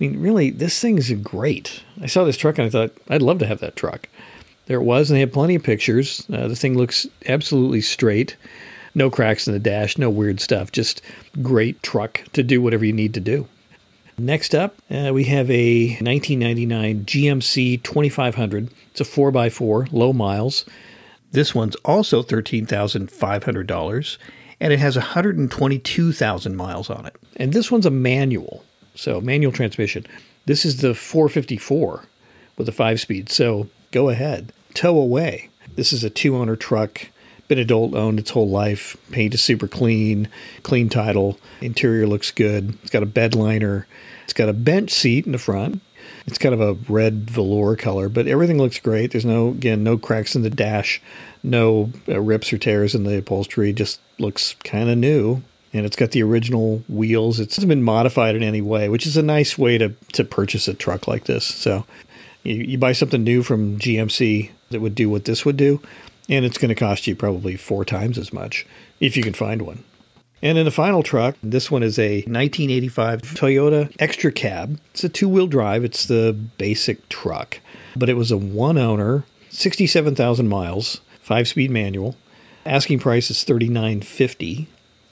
I 0.00 0.04
mean, 0.04 0.20
really, 0.20 0.50
this 0.50 0.80
thing's 0.80 1.12
great. 1.12 1.82
I 2.00 2.06
saw 2.06 2.24
this 2.24 2.38
truck 2.38 2.58
and 2.58 2.66
I 2.66 2.70
thought, 2.70 2.92
I'd 3.08 3.20
love 3.20 3.38
to 3.40 3.46
have 3.46 3.60
that 3.60 3.76
truck. 3.76 4.08
There 4.64 4.80
it 4.80 4.84
was, 4.84 5.10
and 5.10 5.16
they 5.16 5.20
had 5.20 5.32
plenty 5.32 5.56
of 5.56 5.62
pictures. 5.62 6.24
Uh, 6.32 6.48
the 6.48 6.56
thing 6.56 6.76
looks 6.76 7.06
absolutely 7.26 7.80
straight. 7.80 8.36
No 8.94 9.10
cracks 9.10 9.46
in 9.46 9.52
the 9.52 9.58
dash, 9.58 9.98
no 9.98 10.10
weird 10.10 10.40
stuff. 10.40 10.72
Just 10.72 11.02
great 11.42 11.82
truck 11.82 12.24
to 12.32 12.42
do 12.42 12.60
whatever 12.60 12.84
you 12.84 12.92
need 12.92 13.14
to 13.14 13.20
do. 13.20 13.46
Next 14.18 14.54
up, 14.54 14.76
uh, 14.90 15.12
we 15.14 15.24
have 15.24 15.50
a 15.50 15.96
1999 16.00 17.04
GMC 17.04 17.82
2500. 17.82 18.70
It's 18.90 19.00
a 19.00 19.04
4x4, 19.04 19.92
low 19.92 20.12
miles. 20.12 20.66
This 21.32 21.54
one's 21.54 21.76
also 21.76 22.22
$13,500 22.22 24.18
and 24.60 24.72
it 24.72 24.78
has 24.78 24.96
122,000 24.96 26.56
miles 26.56 26.90
on 26.90 27.06
it. 27.06 27.16
And 27.36 27.52
this 27.52 27.70
one's 27.70 27.86
a 27.86 27.90
manual, 27.90 28.64
so 28.94 29.20
manual 29.20 29.52
transmission. 29.52 30.06
This 30.46 30.64
is 30.64 30.80
the 30.80 30.94
454 30.94 32.04
with 32.58 32.68
a 32.68 32.72
five 32.72 33.00
speed, 33.00 33.30
so 33.30 33.68
go 33.90 34.10
ahead, 34.10 34.52
tow 34.74 34.98
away. 34.98 35.48
This 35.76 35.92
is 35.92 36.04
a 36.04 36.10
two 36.10 36.36
owner 36.36 36.56
truck, 36.56 37.08
been 37.50 37.58
adult 37.58 37.94
owned 37.94 38.20
its 38.20 38.30
whole 38.30 38.48
life. 38.48 38.96
Paint 39.10 39.34
is 39.34 39.42
super 39.42 39.66
clean, 39.66 40.28
clean 40.62 40.88
title. 40.88 41.36
Interior 41.60 42.06
looks 42.06 42.30
good. 42.30 42.78
It's 42.80 42.90
got 42.90 43.02
a 43.02 43.06
bed 43.06 43.34
liner. 43.34 43.88
It's 44.22 44.32
got 44.32 44.48
a 44.48 44.54
bench 44.54 44.92
seat 44.92 45.26
in 45.26 45.32
the 45.32 45.38
front. 45.38 45.82
It's 46.26 46.38
kind 46.38 46.54
of 46.54 46.60
a 46.60 46.74
red 46.90 47.28
velour 47.28 47.74
color, 47.74 48.08
but 48.08 48.28
everything 48.28 48.56
looks 48.56 48.78
great. 48.78 49.10
There's 49.10 49.24
no, 49.24 49.48
again, 49.48 49.82
no 49.82 49.98
cracks 49.98 50.36
in 50.36 50.42
the 50.42 50.50
dash, 50.50 51.02
no 51.42 51.90
uh, 52.08 52.20
rips 52.20 52.52
or 52.52 52.58
tears 52.58 52.94
in 52.94 53.02
the 53.02 53.18
upholstery. 53.18 53.72
Just 53.72 54.00
looks 54.20 54.54
kind 54.62 54.88
of 54.88 54.96
new. 54.96 55.42
And 55.72 55.84
it's 55.84 55.96
got 55.96 56.12
the 56.12 56.22
original 56.22 56.84
wheels. 56.88 57.40
It 57.40 57.50
hasn't 57.50 57.68
been 57.68 57.82
modified 57.82 58.36
in 58.36 58.44
any 58.44 58.60
way, 58.60 58.88
which 58.88 59.06
is 59.06 59.16
a 59.16 59.22
nice 59.22 59.58
way 59.58 59.76
to, 59.78 59.90
to 60.12 60.24
purchase 60.24 60.68
a 60.68 60.74
truck 60.74 61.08
like 61.08 61.24
this. 61.24 61.44
So 61.44 61.84
you, 62.44 62.54
you 62.54 62.78
buy 62.78 62.92
something 62.92 63.24
new 63.24 63.42
from 63.42 63.78
GMC 63.78 64.50
that 64.70 64.80
would 64.80 64.94
do 64.94 65.10
what 65.10 65.24
this 65.24 65.44
would 65.44 65.56
do, 65.56 65.80
and 66.30 66.44
it's 66.44 66.56
going 66.56 66.70
to 66.70 66.74
cost 66.74 67.06
you 67.06 67.14
probably 67.14 67.56
four 67.56 67.84
times 67.84 68.16
as 68.16 68.32
much 68.32 68.64
if 69.00 69.16
you 69.16 69.22
can 69.22 69.34
find 69.34 69.62
one. 69.62 69.84
And 70.42 70.56
in 70.56 70.64
the 70.64 70.70
final 70.70 71.02
truck, 71.02 71.36
this 71.42 71.70
one 71.70 71.82
is 71.82 71.98
a 71.98 72.18
1985 72.20 73.22
Toyota 73.22 73.94
Extra 73.98 74.32
Cab. 74.32 74.80
It's 74.92 75.04
a 75.04 75.10
two 75.10 75.28
wheel 75.28 75.46
drive, 75.46 75.84
it's 75.84 76.06
the 76.06 76.32
basic 76.56 77.06
truck, 77.10 77.60
but 77.94 78.08
it 78.08 78.14
was 78.14 78.30
a 78.30 78.38
one 78.38 78.78
owner, 78.78 79.24
67,000 79.50 80.48
miles, 80.48 81.02
five 81.20 81.46
speed 81.46 81.70
manual. 81.70 82.16
Asking 82.64 83.00
price 83.00 83.30
is 83.30 83.44
3950 83.44 84.68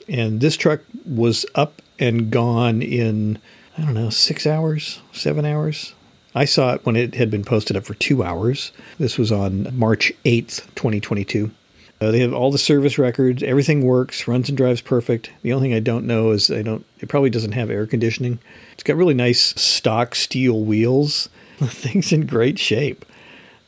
and 0.07 0.41
this 0.41 0.57
truck 0.57 0.81
was 1.05 1.45
up 1.53 1.81
and 1.99 2.31
gone 2.31 2.81
in 2.81 3.37
I 3.77 3.83
don't 3.83 3.93
know, 3.93 4.09
6 4.09 4.45
hours, 4.45 4.99
7 5.13 5.45
hours. 5.45 5.93
I 6.39 6.45
saw 6.45 6.73
it 6.73 6.85
when 6.85 6.95
it 6.95 7.15
had 7.15 7.29
been 7.29 7.43
posted 7.43 7.75
up 7.75 7.83
for 7.83 7.95
2 7.95 8.23
hours. 8.23 8.71
This 8.97 9.17
was 9.17 9.29
on 9.29 9.77
March 9.77 10.13
8th, 10.23 10.67
2022. 10.75 11.51
Uh, 11.99 12.11
they 12.11 12.21
have 12.21 12.33
all 12.33 12.49
the 12.49 12.57
service 12.57 12.97
records. 12.97 13.43
Everything 13.43 13.83
works, 13.83 14.25
runs 14.25 14.47
and 14.47 14.57
drives 14.57 14.79
perfect. 14.79 15.31
The 15.41 15.51
only 15.51 15.67
thing 15.67 15.75
I 15.75 15.81
don't 15.81 16.07
know 16.07 16.31
is 16.31 16.49
I 16.49 16.61
don't. 16.61 16.85
It 17.01 17.09
probably 17.09 17.29
doesn't 17.29 17.51
have 17.51 17.69
air 17.69 17.85
conditioning. 17.85 18.39
It's 18.71 18.83
got 18.83 18.95
really 18.95 19.13
nice 19.13 19.53
stock 19.61 20.15
steel 20.15 20.63
wheels. 20.63 21.27
The 21.59 21.67
thing's 21.67 22.13
in 22.13 22.25
great 22.25 22.57
shape. 22.57 23.03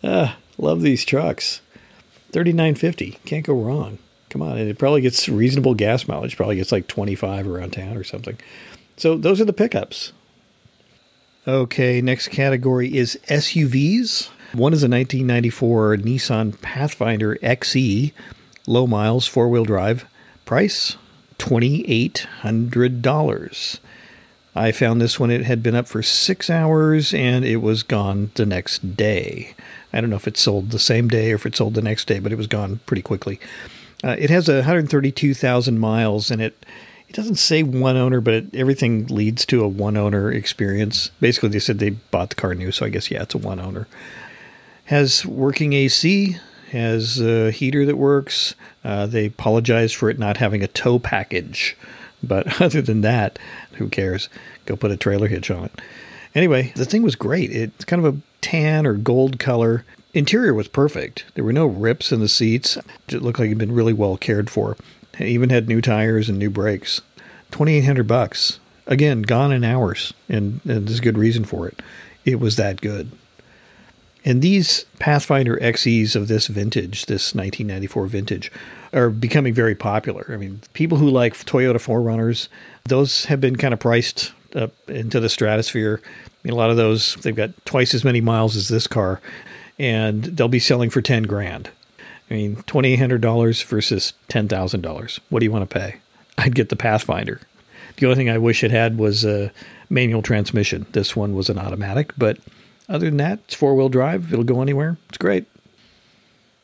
Ah, 0.02 0.38
love 0.58 0.82
these 0.82 1.04
trucks. 1.04 1.60
Thirty 2.32 2.54
nine 2.54 2.76
fifty. 2.76 3.20
Can't 3.26 3.46
go 3.46 3.54
wrong. 3.54 3.98
Come 4.30 4.42
on, 4.42 4.58
and 4.58 4.70
it 4.70 4.80
probably 4.80 5.02
gets 5.02 5.28
reasonable 5.28 5.74
gas 5.74 6.08
mileage. 6.08 6.38
Probably 6.38 6.56
gets 6.56 6.72
like 6.72 6.88
twenty 6.88 7.16
five 7.16 7.46
around 7.46 7.74
town 7.74 7.98
or 7.98 8.06
something. 8.06 8.40
So 8.96 9.18
those 9.18 9.42
are 9.42 9.46
the 9.46 9.52
pickups. 9.52 10.14
Okay, 11.48 12.02
next 12.02 12.28
category 12.28 12.96
is 12.96 13.18
SUVs. 13.28 14.30
One 14.54 14.74
is 14.74 14.84
a 14.84 14.88
1994 14.88 15.98
Nissan 15.98 16.62
Pathfinder 16.62 17.36
XE, 17.38 18.12
low 18.68 18.86
miles, 18.86 19.26
four 19.26 19.50
wheel 19.50 19.66
drive. 19.66 20.06
Price 20.46 20.98
$2,800. 21.40 23.80
I 24.54 24.72
found 24.72 25.02
this 25.02 25.20
one, 25.20 25.32
it 25.32 25.46
had 25.46 25.64
been 25.64 25.74
up 25.74 25.88
for 25.88 26.04
six 26.04 26.48
hours 26.48 27.12
and 27.12 27.44
it 27.44 27.58
was 27.58 27.82
gone 27.82 28.30
the 28.36 28.46
next 28.46 28.96
day. 28.96 29.56
I 29.92 30.00
don't 30.00 30.12
know 30.12 30.18
if 30.18 30.28
it 30.28 30.38
sold 30.38 30.70
the 30.70 30.78
same 30.78 31.08
day 31.08 31.32
or 31.32 31.36
if 31.36 31.48
it 31.48 31.56
sold 31.56 31.74
the 31.74 31.82
next 31.82 32.06
day, 32.06 32.20
but 32.20 32.32
it 32.32 32.38
was 32.38 32.46
gone 32.46 32.82
pretty 32.86 33.02
quickly. 33.02 33.40
Uh, 34.04 34.16
it 34.20 34.30
has 34.30 34.48
132,000 34.48 35.80
miles 35.80 36.30
and 36.30 36.40
it 36.40 36.64
it 37.12 37.16
doesn't 37.16 37.36
say 37.36 37.62
one 37.62 37.98
owner, 37.98 38.22
but 38.22 38.34
it, 38.34 38.56
everything 38.56 39.08
leads 39.08 39.46
to 39.48 39.64
a 39.64 39.68
one 39.68 39.98
owner 39.98 40.32
experience. 40.32 41.12
Basically, 41.20 41.50
they 41.50 41.60
said 41.60 41.80
they 41.80 41.90
bought 41.90 42.30
the 42.30 42.36
car 42.36 42.56
new, 42.56 42.72
so 42.72 42.86
I 42.86 42.90
guess 42.90 43.12
yeah, 43.12 43.24
it's 43.24 43.36
a 43.36 43.38
one 43.38 43.60
owner 43.60 43.88
has 44.92 45.26
working 45.26 45.72
AC, 45.72 46.36
has 46.72 47.22
a 47.22 47.50
heater 47.52 47.86
that 47.86 47.96
works. 47.96 48.56
Uh, 48.84 49.06
they 49.06 49.28
apologize 49.28 49.94
for 49.94 50.10
it 50.10 50.20
not 50.20 50.36
having 50.36 50.62
a 50.62 50.68
tow 50.68 51.00
package, 51.00 51.78
but 52.22 52.62
other 52.62 52.82
than 52.82 53.00
that, 53.00 53.40
who 53.74 53.88
cares? 53.88 54.28
Go 54.66 54.76
put 54.76 54.92
a 54.92 54.98
trailer 54.98 55.30
hitch 55.30 55.50
on 55.50 55.66
it. 55.66 55.82
Anyway, 56.36 56.74
the 56.76 56.84
thing 56.84 57.04
was 57.04 57.16
great. 57.16 57.52
It's 57.52 57.86
kind 57.86 58.06
of 58.06 58.16
a 58.16 58.20
tan 58.42 58.86
or 58.86 58.96
gold 58.96 59.40
color. 59.40 59.86
Interior 60.14 60.54
was 60.54 60.68
perfect. 60.68 61.24
There 61.36 61.44
were 61.46 61.54
no 61.54 61.68
rips 61.68 62.12
in 62.12 62.20
the 62.20 62.28
seats. 62.28 62.78
It 63.08 63.22
looked 63.22 63.40
like 63.40 63.48
it'd 63.48 63.58
been 63.58 63.74
really 63.74 63.94
well 63.94 64.18
cared 64.18 64.50
for. 64.50 64.76
It 65.20 65.28
even 65.28 65.50
had 65.50 65.68
new 65.68 65.82
tires 65.82 66.30
and 66.30 66.40
new 66.40 66.50
brakes. 66.50 67.02
Twenty 67.52 67.76
eight 67.76 67.86
hundred 67.86 68.08
bucks. 68.08 68.60
Again, 68.88 69.22
gone 69.22 69.52
in 69.52 69.64
hours, 69.64 70.14
and, 70.28 70.60
and 70.66 70.88
there's 70.88 71.00
a 71.00 71.04
good 71.04 71.18
reason 71.18 71.46
for 71.46 71.68
it. 71.68 71.82
It 72.26 72.40
was 72.40 72.56
that 72.56 72.82
good. 72.82 73.12
And 74.24 74.42
these 74.42 74.86
Pathfinder 75.00 75.58
XEs 75.58 76.16
of 76.16 76.28
this 76.28 76.48
vintage, 76.48 77.06
this 77.08 77.34
1994 77.34 78.08
vintage, 78.08 78.52
are 78.94 79.10
becoming 79.10 79.54
very 79.54 79.76
popular. 79.76 80.30
I 80.30 80.38
mean, 80.38 80.62
people 80.74 80.98
who 80.98 81.10
like 81.10 81.34
Toyota 81.34 81.76
4Runners, 81.76 82.48
those 82.86 83.26
have 83.26 83.42
been 83.42 83.56
kind 83.56 83.74
of 83.74 83.80
priced 83.80 84.34
up 84.56 84.74
into 84.90 85.20
the 85.20 85.30
stratosphere. 85.30 86.02
I 86.04 86.38
mean, 86.44 86.54
a 86.54 86.58
lot 86.58 86.70
of 86.70 86.78
those, 86.78 87.16
they've 87.16 87.36
got 87.36 87.52
twice 87.66 87.94
as 87.94 88.04
many 88.04 88.22
miles 88.22 88.56
as 88.56 88.68
this 88.68 88.88
car, 88.88 89.22
and 89.80 90.24
they'll 90.24 90.48
be 90.48 90.60
selling 90.60 90.90
for 90.90 91.02
10 91.02 91.24
grand. 91.24 91.70
I 92.32 92.36
mean, 92.36 92.56
$2,800 92.56 93.66
versus 93.66 94.14
$10,000. 94.30 95.20
What 95.30 95.40
do 95.40 95.46
you 95.46 95.52
want 95.52 95.70
to 95.70 95.80
pay? 95.80 95.98
I'd 96.38 96.56
get 96.56 96.70
the 96.70 96.78
Pathfinder. 96.78 97.42
The 97.98 98.06
only 98.06 98.16
thing 98.16 98.30
I 98.30 98.38
wish 98.38 98.64
it 98.64 98.72
had 98.72 98.98
was 98.98 99.26
a 99.26 99.52
manual 99.90 100.22
transmission. 100.22 100.86
This 100.94 101.14
one 101.14 101.36
was 101.36 101.50
an 101.50 101.60
automatic, 101.60 102.14
but 102.18 102.38
other 102.88 103.08
than 103.08 103.18
that, 103.18 103.40
it's 103.46 103.54
four 103.54 103.76
wheel 103.76 103.90
drive. 103.90 104.32
It'll 104.32 104.46
go 104.46 104.62
anywhere. 104.62 104.98
It's 105.10 105.18
great. 105.18 105.46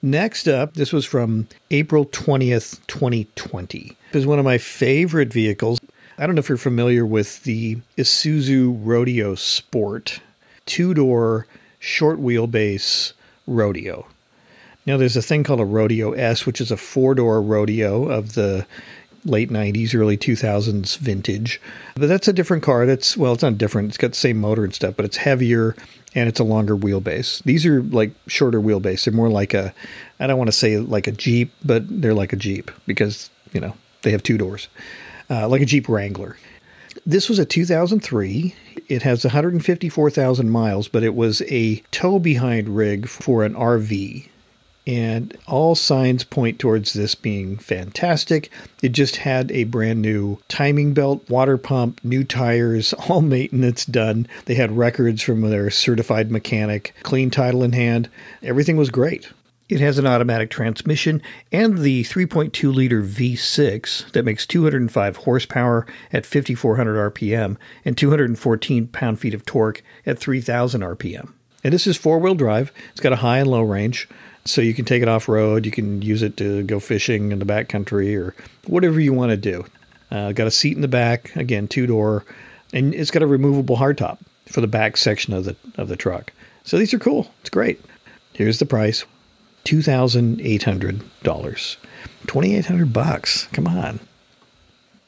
Next 0.02 0.48
up, 0.48 0.76
this 0.76 0.94
was 0.94 1.06
from 1.06 1.50
April 1.70 2.06
20th, 2.06 2.80
2020. 2.88 3.98
This 4.14 4.22
is 4.22 4.26
one 4.26 4.40
of 4.40 4.46
my 4.46 4.58
favorite 4.58 5.34
vehicles. 5.34 5.82
I 6.18 6.26
don't 6.26 6.36
know 6.36 6.40
if 6.40 6.48
you're 6.48 6.58
familiar 6.58 7.06
with 7.06 7.44
the 7.44 7.80
Isuzu 7.98 8.80
Rodeo 8.84 9.36
Sport 9.36 10.22
two 10.66 10.94
door 10.94 11.48
short 11.80 12.20
wheelbase 12.20 13.14
rodeo. 13.48 14.08
Now, 14.88 14.96
there's 14.96 15.18
a 15.18 15.22
thing 15.22 15.44
called 15.44 15.60
a 15.60 15.66
Rodeo 15.66 16.14
S, 16.14 16.46
which 16.46 16.62
is 16.62 16.72
a 16.72 16.78
four 16.78 17.14
door 17.14 17.42
rodeo 17.42 18.08
of 18.08 18.34
the 18.36 18.66
late 19.26 19.50
90s, 19.50 19.94
early 19.94 20.18
2000s 20.18 20.98
vintage. 20.98 21.60
But 21.96 22.08
that's 22.08 22.30
a 22.30 22.34
different 22.34 22.64
car. 22.64 22.86
That's, 22.86 23.18
well, 23.18 23.34
it's 23.34 23.44
not 23.44 23.58
different. 23.58 23.90
It's 23.90 23.98
got 23.98 24.12
the 24.12 24.18
same 24.18 24.38
motor 24.38 24.64
and 24.64 24.74
stuff, 24.74 24.96
but 24.96 25.04
it's 25.04 25.18
heavier 25.18 25.76
and 26.16 26.30
it's 26.30 26.40
a 26.40 26.46
longer 26.46 26.78
wheelbase. 26.78 27.44
These 27.44 27.66
are 27.66 27.82
like 27.84 28.12
shorter 28.28 28.62
wheelbase. 28.62 29.04
They're 29.04 29.14
more 29.14 29.30
like 29.30 29.54
a, 29.54 29.74
I 30.22 30.28
don't 30.28 30.38
want 30.38 30.48
to 30.48 30.54
say 30.54 30.78
like 30.78 31.08
a 31.08 31.12
Jeep, 31.12 31.52
but 31.66 31.84
they're 31.90 32.14
like 32.14 32.32
a 32.32 32.38
Jeep 32.38 32.72
because, 32.86 33.30
you 33.52 33.60
know, 33.60 33.74
they 34.04 34.12
have 34.12 34.24
two 34.24 34.38
doors, 34.38 34.70
uh, 35.30 35.50
like 35.50 35.62
a 35.62 35.66
Jeep 35.66 35.90
Wrangler. 35.90 36.38
This 37.06 37.28
was 37.28 37.40
a 37.40 37.46
2003. 37.46 38.56
It 38.88 39.02
has 39.02 39.26
154,000 39.26 40.50
miles, 40.50 40.88
but 40.88 41.04
it 41.04 41.14
was 41.14 41.42
a 41.50 41.84
tow 41.92 42.20
behind 42.20 42.70
rig 42.70 43.10
for 43.10 43.44
an 43.44 43.54
RV 43.54 44.30
and 44.88 45.38
all 45.48 45.76
signs 45.76 46.24
point 46.24 46.58
towards 46.58 46.94
this 46.94 47.14
being 47.14 47.58
fantastic. 47.58 48.50
It 48.82 48.94
just 48.94 49.18
had 49.18 49.52
a 49.52 49.66
brand 49.66 50.02
new 50.02 50.40
timing 50.48 50.94
belt, 50.94 51.30
water 51.30 51.58
pump, 51.58 52.00
new 52.04 52.24
tires, 52.24 52.94
all 53.10 53.22
maintenance 53.22 53.86
done. 53.86 54.28
They 54.46 54.56
had 54.56 54.78
records 54.78 55.22
from 55.22 55.42
their 55.42 55.70
certified 55.70 56.32
mechanic, 56.32 56.94
clean 57.04 57.30
title 57.30 57.64
in 57.64 57.74
hand. 57.74 58.10
Everything 58.42 58.78
was 58.78 58.90
great. 58.90 59.30
It 59.68 59.82
has 59.82 59.98
an 59.98 60.08
automatic 60.08 60.50
transmission 60.50 61.22
and 61.52 61.80
the 61.80 62.06
3.2 62.06 62.74
liter 62.74 63.04
V6 63.04 64.14
that 64.14 64.24
makes 64.24 64.46
205 64.46 65.18
horsepower 65.18 65.86
at 66.14 66.26
5,400 66.26 67.14
RPM 67.14 67.58
and 67.84 67.98
214 67.98 68.88
pound 68.88 69.20
feet 69.20 69.34
of 69.34 69.46
torque 69.46 69.84
at 70.06 70.18
3,000 70.18 70.80
RPM. 70.80 71.34
And 71.66 71.74
this 71.74 71.86
is 71.86 71.98
four 71.98 72.20
wheel 72.20 72.34
drive. 72.34 72.72
It's 72.92 73.02
got 73.02 73.12
a 73.12 73.18
high 73.18 73.40
and 73.40 73.50
low 73.50 73.62
range. 73.62 74.08
So 74.48 74.62
you 74.62 74.74
can 74.74 74.86
take 74.86 75.02
it 75.02 75.08
off 75.08 75.28
road. 75.28 75.66
You 75.66 75.72
can 75.72 76.02
use 76.02 76.24
it 76.24 76.38
to 76.38 76.64
go 76.64 76.80
fishing 76.80 77.32
in 77.32 77.40
the 77.40 77.46
backcountry 77.46 78.18
or 78.18 78.34
whatever 78.66 79.00
you 79.00 79.14
want 79.14 79.32
to 79.32 79.38
do. 79.38 79.66
Uh, 80.10 80.32
got 80.32 80.48
a 80.48 80.52
seat 80.52 80.76
in 80.76 80.82
the 80.82 80.88
back, 80.88 81.36
again, 81.36 81.68
two 81.68 81.86
door, 81.86 82.24
and 82.72 82.96
it's 82.96 83.12
got 83.12 83.22
a 83.22 83.28
removable 83.28 83.78
hardtop. 83.78 84.20
for 84.48 84.62
the 84.62 84.68
back 84.68 84.98
section 84.98 85.34
of 85.34 85.46
the 85.46 85.56
of 85.78 85.88
the 85.88 85.96
truck. 85.96 86.32
So 86.64 86.78
these 86.78 86.94
are 86.94 87.00
cool. 87.00 87.32
It's 87.42 87.50
great. 87.50 87.82
Here's 88.34 88.60
the 88.60 88.66
price: 88.66 89.06
two 89.64 89.82
thousand 89.82 90.42
eight 90.42 90.64
hundred 90.64 91.02
dollars, 91.24 91.78
twenty 92.26 92.56
eight 92.56 92.66
hundred 92.66 92.94
bucks. 92.94 93.48
Come 93.54 93.68
on. 93.68 94.00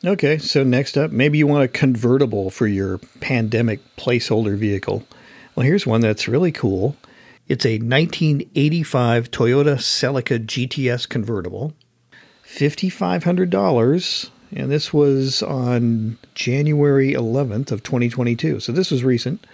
Okay, 0.05 0.37
so 0.37 0.63
next 0.63 0.97
up, 0.97 1.11
maybe 1.11 1.37
you 1.37 1.45
want 1.45 1.65
a 1.65 1.67
convertible 1.67 2.49
for 2.49 2.67
your 2.67 2.99
pandemic 3.19 3.81
placeholder 3.97 4.57
vehicle. 4.57 5.05
Well, 5.55 5.65
here's 5.65 5.85
one 5.85 5.99
that's 5.99 6.27
really 6.27 6.53
cool. 6.53 6.95
It's 7.49 7.65
a 7.65 7.79
1985 7.79 9.31
Toyota 9.31 9.77
Celica 9.77 10.37
GTS 10.37 11.09
convertible, 11.09 11.73
$5,500, 12.45 14.29
and 14.55 14.69
this 14.71 14.93
was 14.93 15.41
on 15.41 16.19
January 16.35 17.13
11th 17.13 17.71
of 17.71 17.81
2022. 17.81 18.59
So 18.59 18.71
this 18.71 18.91
was 18.91 19.03
recent. 19.03 19.47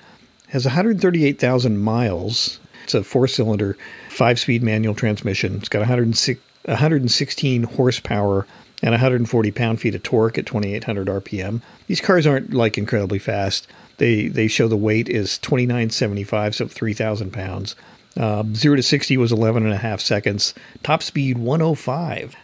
Has 0.50 0.66
138,000 0.66 1.78
miles. 1.78 2.60
It's 2.84 2.94
a 2.94 3.02
four-cylinder, 3.02 3.78
five-speed 4.10 4.62
manual 4.62 4.94
transmission. 4.94 5.56
It's 5.56 5.70
got 5.70 5.80
106, 5.80 6.42
116 6.66 7.64
horsepower 7.64 8.46
and 8.82 8.92
140 8.92 9.52
pound-feet 9.52 9.96
of 9.96 10.04
torque 10.04 10.38
at 10.38 10.46
2,800 10.46 11.08
RPM. 11.08 11.62
These 11.88 12.02
cars 12.02 12.28
aren't 12.28 12.54
like 12.54 12.78
incredibly 12.78 13.20
fast. 13.20 13.68
They 13.98 14.28
they 14.28 14.48
show 14.48 14.68
the 14.68 14.76
weight 14.76 15.08
is 15.08 15.38
2975, 15.38 16.56
so 16.56 16.68
3,000 16.68 17.32
pounds. 17.32 17.76
Um, 18.18 18.56
zero 18.56 18.76
to 18.76 18.84
60 18.84 19.18
was 19.18 19.32
11 19.32 19.64
and 19.64 19.74
a 19.74 19.78
half 19.78 20.00
seconds. 20.00 20.54
Top 20.84 21.04
speed 21.04 21.38
105. 21.38 22.36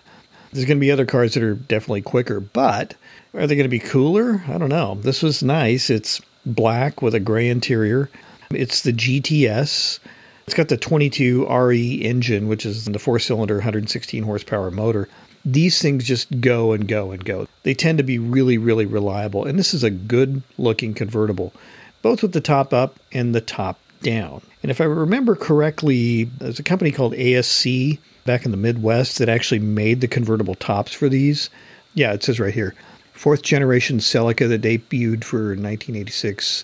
There's 0.51 0.65
going 0.65 0.77
to 0.77 0.81
be 0.81 0.91
other 0.91 1.05
cars 1.05 1.33
that 1.33 1.43
are 1.43 1.55
definitely 1.55 2.01
quicker, 2.01 2.41
but 2.41 2.95
are 3.33 3.47
they 3.47 3.55
going 3.55 3.63
to 3.63 3.69
be 3.69 3.79
cooler? 3.79 4.43
I 4.47 4.57
don't 4.57 4.69
know. 4.69 4.95
This 4.95 5.21
was 5.23 5.41
nice. 5.41 5.89
It's 5.89 6.21
black 6.45 7.01
with 7.01 7.15
a 7.15 7.21
gray 7.21 7.47
interior. 7.47 8.09
It's 8.50 8.81
the 8.81 8.91
GTS. 8.91 10.00
It's 10.45 10.53
got 10.53 10.67
the 10.67 10.75
22 10.75 11.47
RE 11.47 11.93
engine, 11.93 12.50
which 12.50 12.65
is 12.65 12.83
the 12.83 13.00
four 13.00 13.19
cylinder 13.19 13.55
116 13.55 14.23
horsepower 14.23 14.71
motor. 14.71 15.07
These 15.43 15.81
things 15.81 16.03
just 16.03 16.41
go 16.41 16.71
and 16.71 16.88
go 16.88 17.12
and 17.12 17.24
go. 17.24 17.48
They 17.63 17.74
tend 17.74 17.98
to 17.98 18.03
be 18.03 18.19
really, 18.19 18.57
really 18.57 18.86
reliable. 18.86 19.45
And 19.45 19.57
this 19.57 19.74
is 19.74 19.83
a 19.83 19.89
good 19.89 20.43
looking 20.57 20.93
convertible, 20.93 21.53
both 22.01 22.21
with 22.21 22.33
the 22.33 22.41
top 22.41 22.74
up 22.74 23.00
and 23.12 23.33
the 23.33 23.41
top 23.41 23.79
down. 24.01 24.41
And 24.62 24.69
if 24.69 24.79
I 24.79 24.86
remember 24.86 25.36
correctly, 25.36 26.25
there's 26.25 26.60
a 26.60 26.63
company 26.63 26.91
called 26.91 27.13
ASC 27.13 27.98
back 28.25 28.45
in 28.45 28.51
the 28.51 28.57
Midwest 28.57 29.17
that 29.17 29.29
actually 29.29 29.60
made 29.60 30.01
the 30.01 30.07
convertible 30.07 30.55
tops 30.55 30.93
for 30.93 31.10
these. 31.10 31.50
Yeah, 31.93 32.13
it 32.13 32.24
says 32.24 32.39
right 32.39 32.53
here. 32.53 32.75
Fourth 33.13 33.41
generation 33.41 34.00
Celica 34.00 34.48
that 34.50 34.62
debuted 34.62 35.24
for 35.24 35.50
1986 35.50 36.63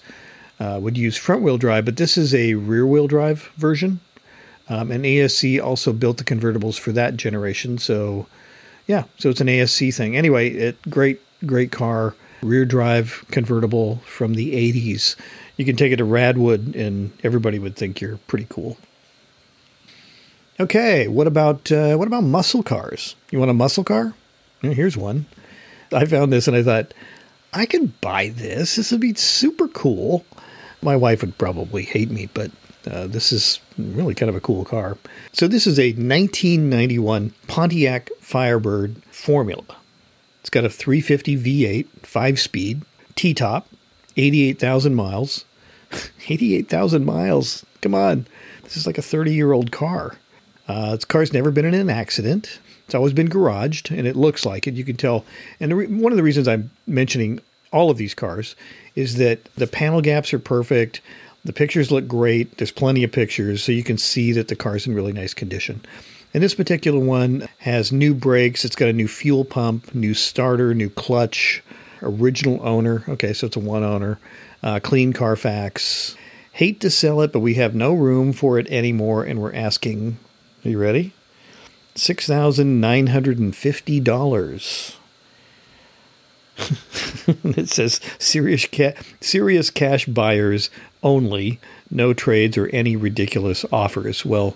uh, 0.60 0.80
would 0.82 0.98
use 0.98 1.18
front 1.18 1.42
wheel 1.42 1.58
drive, 1.58 1.86
but 1.86 1.98
this 1.98 2.18
is 2.18 2.34
a 2.34 2.56
rear 2.56 2.86
wheel 2.86 3.08
drive 3.08 3.52
version. 3.58 4.00
Um, 4.70 4.92
and 4.92 5.06
ASC 5.06 5.64
also 5.64 5.94
built 5.94 6.18
the 6.18 6.24
convertibles 6.24 6.78
for 6.80 6.92
that 6.92 7.16
generation. 7.16 7.78
So, 7.78 8.28
yeah, 8.88 9.04
so 9.18 9.30
it's 9.30 9.42
an 9.42 9.48
ASC 9.48 9.94
thing. 9.94 10.18
Anyway, 10.18 10.50
it 10.50 10.82
great, 10.90 11.22
great 11.46 11.72
car, 11.72 12.16
rear 12.42 12.66
drive 12.66 13.26
convertible 13.30 13.98
from 14.06 14.34
the 14.34 14.54
80s. 14.54 15.16
You 15.58 15.66
can 15.66 15.76
take 15.76 15.92
it 15.92 15.98
to 15.98 16.06
Radwood, 16.06 16.76
and 16.76 17.12
everybody 17.24 17.60
would 17.60 17.76
think 17.76 18.00
you're 18.00 18.18
pretty 18.28 18.48
cool. 18.50 18.78
Okay, 20.60 21.08
what 21.08 21.28
about 21.28 21.72
uh, 21.72 21.96
what 21.98 22.08
about 22.08 22.24
muscle 22.24 22.64
cars? 22.64 23.16
You 23.30 23.38
want 23.38 23.52
a 23.52 23.54
muscle 23.54 23.84
car? 23.84 24.16
Here's 24.62 24.98
one. 24.98 25.28
I 25.94 26.06
found 26.06 26.34
this 26.34 26.48
and 26.48 26.58
I 26.58 26.64
thought 26.64 26.94
I 27.54 27.66
can 27.66 27.94
buy 28.02 28.30
this. 28.30 28.76
This 28.76 28.92
would 28.92 29.02
be 29.02 29.14
super 29.14 29.68
cool. 29.68 30.26
My 30.82 30.96
wife 30.96 31.22
would 31.22 31.38
probably 31.38 31.84
hate 31.84 32.10
me, 32.10 32.28
but 32.34 32.52
uh, 32.88 33.08
this 33.08 33.32
is 33.32 33.60
really 33.78 34.16
kind 34.16 34.30
of 34.30 34.36
a 34.36 34.40
cool 34.40 34.66
car. 34.66 34.98
So 35.34 35.48
this 35.48 35.68
is 35.68 35.80
a 35.80 35.90
1991 35.92 37.34
Pontiac 37.48 38.10
Firebird 38.20 39.04
Formula. 39.12 39.64
It's 40.42 40.50
got 40.50 40.66
a 40.66 40.70
350 40.70 41.38
V8, 41.38 41.88
five 42.04 42.40
speed, 42.40 42.82
T 43.16 43.34
top, 43.34 43.68
88,000 44.16 44.96
miles. 44.96 45.46
88,000 46.30 47.06
miles. 47.06 47.66
Come 47.82 47.96
on. 47.96 48.28
This 48.64 48.78
is 48.78 48.86
like 48.88 48.98
a 48.98 49.02
30 49.02 49.34
year 49.34 49.52
old 49.52 49.72
car. 49.72 50.18
Uh, 50.68 50.96
this 50.96 51.06
car's 51.06 51.34
never 51.34 51.52
been 51.52 51.66
in 51.66 51.74
an 51.74 51.90
accident. 51.90 52.60
It's 52.86 52.96
always 52.96 53.14
been 53.14 53.30
garaged, 53.30 53.96
and 53.96 54.08
it 54.08 54.16
looks 54.16 54.46
like 54.46 54.68
it. 54.68 54.76
You 54.76 54.86
can 54.86 54.96
tell. 54.96 55.26
And 55.60 55.78
re- 55.78 55.88
one 55.88 56.14
of 56.14 56.18
the 56.18 56.24
reasons 56.24 56.48
I'm 56.48 56.72
mentioning 56.86 57.42
all 57.72 57.90
of 57.90 57.98
these 57.98 58.14
cars 58.14 58.56
is 58.96 59.16
that 59.18 59.44
the 59.56 59.68
panel 59.68 60.02
gaps 60.02 60.34
are 60.34 60.40
perfect. 60.40 61.02
The 61.48 61.54
pictures 61.54 61.92
look 61.92 62.08
great. 62.10 62.58
There's 62.58 62.72
plenty 62.72 63.06
of 63.06 63.14
pictures, 63.14 63.64
so 63.64 63.72
you 63.72 63.82
can 63.82 63.98
see 63.98 64.34
that 64.34 64.50
the 64.50 64.56
car's 64.58 64.86
in 64.86 64.94
really 64.94 65.14
nice 65.14 65.34
condition. 65.34 65.80
And 66.34 66.44
this 66.44 66.54
particular 66.54 67.00
one 67.00 67.48
has 67.60 67.90
new 67.90 68.14
brakes, 68.14 68.66
it's 68.66 68.76
got 68.76 68.90
a 68.90 68.94
new 68.94 69.08
fuel 69.08 69.46
pump, 69.46 69.96
new 69.96 70.14
starter, 70.14 70.74
new 70.74 70.90
clutch, 70.90 71.64
original 72.02 72.60
owner. 72.68 73.06
Okay, 73.08 73.32
so 73.32 73.48
it's 73.48 73.56
a 73.56 73.62
one 73.62 73.86
owner, 73.86 74.20
uh, 74.62 74.82
clean 74.82 75.14
Carfax. 75.14 76.18
Hate 76.52 76.82
to 76.82 76.90
sell 76.90 77.22
it, 77.22 77.32
but 77.32 77.40
we 77.40 77.54
have 77.54 77.74
no 77.74 77.94
room 77.94 78.34
for 78.34 78.60
it 78.60 78.68
anymore, 78.68 79.24
and 79.24 79.40
we're 79.40 79.56
asking, 79.56 80.18
are 80.66 80.70
you 80.70 80.78
ready? 80.78 81.14
$6,950. 81.96 84.96
It 87.44 87.70
says 87.70 88.00
serious, 88.20 88.66
ca- 88.66 88.94
serious 89.20 89.70
cash 89.70 90.06
buyers 90.06 90.70
only, 91.04 91.60
no 91.92 92.14
trades 92.14 92.58
or 92.58 92.68
any 92.68 92.96
ridiculous 92.96 93.66
offers. 93.72 94.26
Well, 94.26 94.56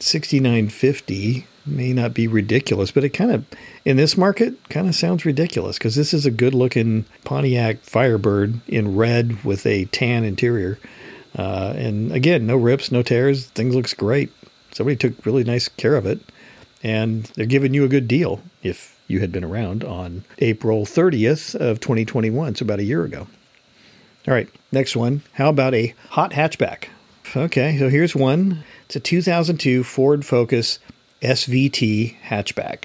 6950 0.00 1.46
may 1.66 1.92
not 1.92 2.14
be 2.14 2.26
ridiculous, 2.28 2.90
but 2.90 3.04
it 3.04 3.10
kind 3.10 3.32
of 3.32 3.44
in 3.84 3.96
this 3.96 4.16
market 4.16 4.54
kind 4.68 4.88
of 4.88 4.94
sounds 4.94 5.24
ridiculous 5.24 5.78
because 5.78 5.96
this 5.96 6.14
is 6.14 6.24
a 6.24 6.30
good 6.30 6.54
looking 6.54 7.04
Pontiac 7.24 7.80
Firebird 7.82 8.60
in 8.68 8.96
red 8.96 9.44
with 9.44 9.66
a 9.66 9.86
tan 9.86 10.24
interior. 10.24 10.78
Uh, 11.36 11.74
and 11.76 12.12
again, 12.12 12.46
no 12.46 12.56
rips, 12.56 12.90
no 12.90 13.02
tears. 13.02 13.46
Things 13.48 13.74
looks 13.74 13.94
great. 13.94 14.30
Somebody 14.72 14.96
took 14.96 15.26
really 15.26 15.44
nice 15.44 15.68
care 15.68 15.96
of 15.96 16.06
it, 16.06 16.20
and 16.82 17.24
they're 17.34 17.46
giving 17.46 17.74
you 17.74 17.84
a 17.84 17.88
good 17.88 18.08
deal 18.08 18.40
if 18.62 18.95
you 19.06 19.20
had 19.20 19.32
been 19.32 19.44
around 19.44 19.84
on 19.84 20.24
April 20.38 20.84
30th 20.84 21.54
of 21.54 21.80
2021, 21.80 22.56
so 22.56 22.64
about 22.64 22.80
a 22.80 22.84
year 22.84 23.04
ago. 23.04 23.26
All 24.26 24.34
right, 24.34 24.48
next 24.72 24.96
one. 24.96 25.22
How 25.34 25.48
about 25.48 25.74
a 25.74 25.94
hot 26.10 26.32
hatchback? 26.32 26.88
Okay, 27.34 27.78
so 27.78 27.88
here's 27.88 28.16
one. 28.16 28.64
It's 28.86 28.96
a 28.96 29.00
2002 29.00 29.84
Ford 29.84 30.24
Focus 30.24 30.78
SVT 31.22 32.16
hatchback. 32.22 32.84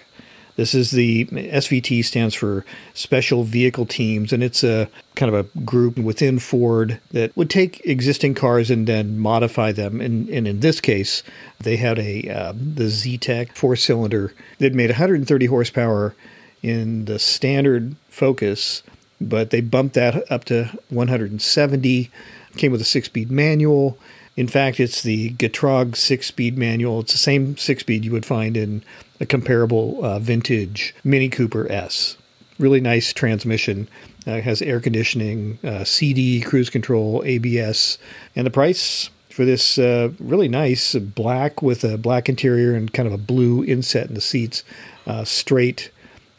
This 0.62 0.76
is 0.76 0.91
the 0.91 1.26
SVT 1.26 2.06
stands 2.06 2.36
for 2.36 2.63
Special 2.93 3.43
Vehicle 3.43 3.88
Teams, 3.88 4.32
and 4.32 4.43
it's 4.43 4.63
a 4.63 4.88
kind 5.15 5.34
of 5.34 5.43
a 5.43 5.60
group 5.62 5.97
within 5.97 6.38
Ford 6.38 7.00
that 7.13 7.36
would 7.36 7.50
take 7.50 7.84
existing 7.84 8.36
cars 8.36 8.69
and 8.69 8.86
then 8.86 9.17
modify 9.17 9.71
them. 9.71 10.00
And, 10.00 10.30
and 10.30 10.47
in 10.47 10.60
this 10.60 10.80
case, 10.80 11.24
they 11.60 11.78
had 11.78 11.97
a 11.97 12.30
uh, 12.30 12.52
the 12.52 12.84
Zetec 12.84 13.54
four 13.54 13.76
cylinder 13.76 14.36
that 14.60 14.76
made 14.76 14.91
130 14.91 15.47
horsepower 15.47 16.13
in 16.62 17.06
the 17.06 17.17
standard 17.17 17.95
Focus, 18.10 18.84
but 19.19 19.50
they 19.50 19.62
bumped 19.62 19.95
that 19.95 20.32
up 20.32 20.45
to 20.45 20.65
170. 20.89 22.12
Came 22.58 22.71
with 22.71 22.82
a 22.82 22.86
six 22.86 23.08
speed 23.08 23.32
manual. 23.32 23.97
In 24.38 24.48
fact, 24.48 24.80
it's 24.80 25.04
the 25.04 25.32
Getrag 25.32 25.96
six 25.96 26.28
speed 26.28 26.58
manual. 26.58 27.02
It's 27.02 27.12
the 27.12 27.17
same 27.17 27.58
six 27.58 27.82
speed 27.82 28.06
you 28.06 28.12
would 28.12 28.26
find 28.26 28.56
in 28.56 28.84
a 29.20 29.26
comparable 29.26 30.04
uh, 30.04 30.20
vintage 30.20 30.96
Mini 31.04 31.30
Cooper 31.30 31.70
S. 31.72 32.17
Really 32.58 32.80
nice 32.80 33.13
transmission. 33.13 33.88
Uh, 34.26 34.39
has 34.39 34.62
air 34.62 34.80
conditioning, 34.80 35.58
uh, 35.63 35.84
CD, 35.84 36.41
cruise 36.41 36.70
control, 36.70 37.24
ABS, 37.26 37.98
and 38.36 38.46
the 38.46 38.52
price 38.52 39.10
for 39.32 39.46
this 39.46 39.80
uh, 39.80 40.12
really 40.20 40.48
nice 40.48 40.94
black 40.94 41.63
with 41.63 41.84
a 41.84 41.98
black 41.98 42.30
interior 42.30 42.76
and 42.76 42.94
kind 42.94 43.08
of 43.08 43.13
a 43.13 43.17
blue 43.17 43.63
inset 43.63 44.10
in 44.10 44.13
the 44.13 44.22
seats, 44.22 44.63
uh, 45.08 45.24
straight, 45.24 45.89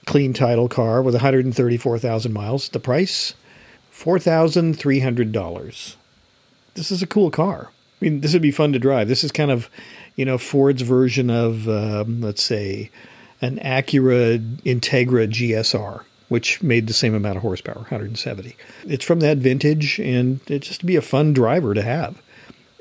clean 0.07 0.33
title 0.33 0.69
car 0.69 1.03
with 1.03 1.15
134,000 1.15 2.33
miles. 2.33 2.69
The 2.69 2.79
price, 2.79 3.35
$4,300. 3.93 5.97
This 6.75 6.93
is 6.93 7.03
a 7.03 7.07
cool 7.07 7.31
car. 7.31 7.71
I 8.03 8.05
mean, 8.05 8.21
this 8.21 8.33
would 8.33 8.43
be 8.43 8.51
fun 8.51 8.73
to 8.73 8.81
drive. 8.81 9.07
This 9.07 9.23
is 9.23 9.31
kind 9.31 9.53
of, 9.53 9.71
you 10.17 10.25
know, 10.25 10.37
Ford's 10.37 10.83
version 10.83 11.31
of, 11.31 11.69
um, 11.69 12.21
let's 12.21 12.43
say, 12.43 12.91
an 13.41 13.61
Acura 13.61 14.41
Integra 14.65 15.31
GSR, 15.31 16.03
which 16.29 16.61
made 16.65 16.89
the 16.89 16.95
same 16.95 17.15
amount 17.15 17.37
of 17.37 17.43
horsepower, 17.43 17.77
170. 17.77 18.57
It's 18.89 19.05
from 19.05 19.21
that 19.21 19.39
vintage, 19.39 20.01
and 20.01 20.41
it's 20.49 20.67
just 20.67 20.85
be 20.85 20.97
a 20.97 21.01
fun 21.01 21.33
driver 21.33 21.75
to 21.75 21.83
have. 21.83 22.21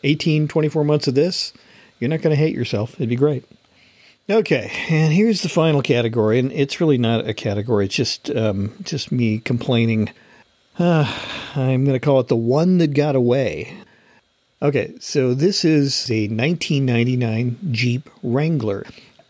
18, 0.03 0.47
24 0.47 0.83
months 0.83 1.07
of 1.07 1.13
this, 1.13 1.53
you're 1.99 2.09
not 2.09 2.23
going 2.23 2.35
to 2.35 2.41
hate 2.41 2.55
yourself. 2.55 2.95
It'd 2.95 3.07
be 3.07 3.15
great. 3.15 3.45
Okay, 4.27 4.71
and 4.89 5.13
here's 5.13 5.43
the 5.43 5.49
final 5.49 5.83
category, 5.83 6.39
and 6.39 6.51
it's 6.51 6.81
really 6.81 6.97
not 6.97 7.27
a 7.27 7.35
category. 7.35 7.85
It's 7.85 7.95
just 7.95 8.31
um, 8.31 8.73
just 8.81 9.11
me 9.11 9.37
complaining. 9.37 10.09
Uh, 10.79 11.05
I'm 11.55 11.85
going 11.85 11.93
to 11.93 12.03
call 12.03 12.19
it 12.21 12.27
the 12.27 12.35
one 12.35 12.79
that 12.79 12.95
got 12.95 13.15
away. 13.15 13.77
Okay, 14.63 14.93
so 14.99 15.33
this 15.33 15.65
is 15.65 16.07
a 16.11 16.27
1999 16.27 17.57
Jeep 17.71 18.07
Wrangler. 18.21 18.85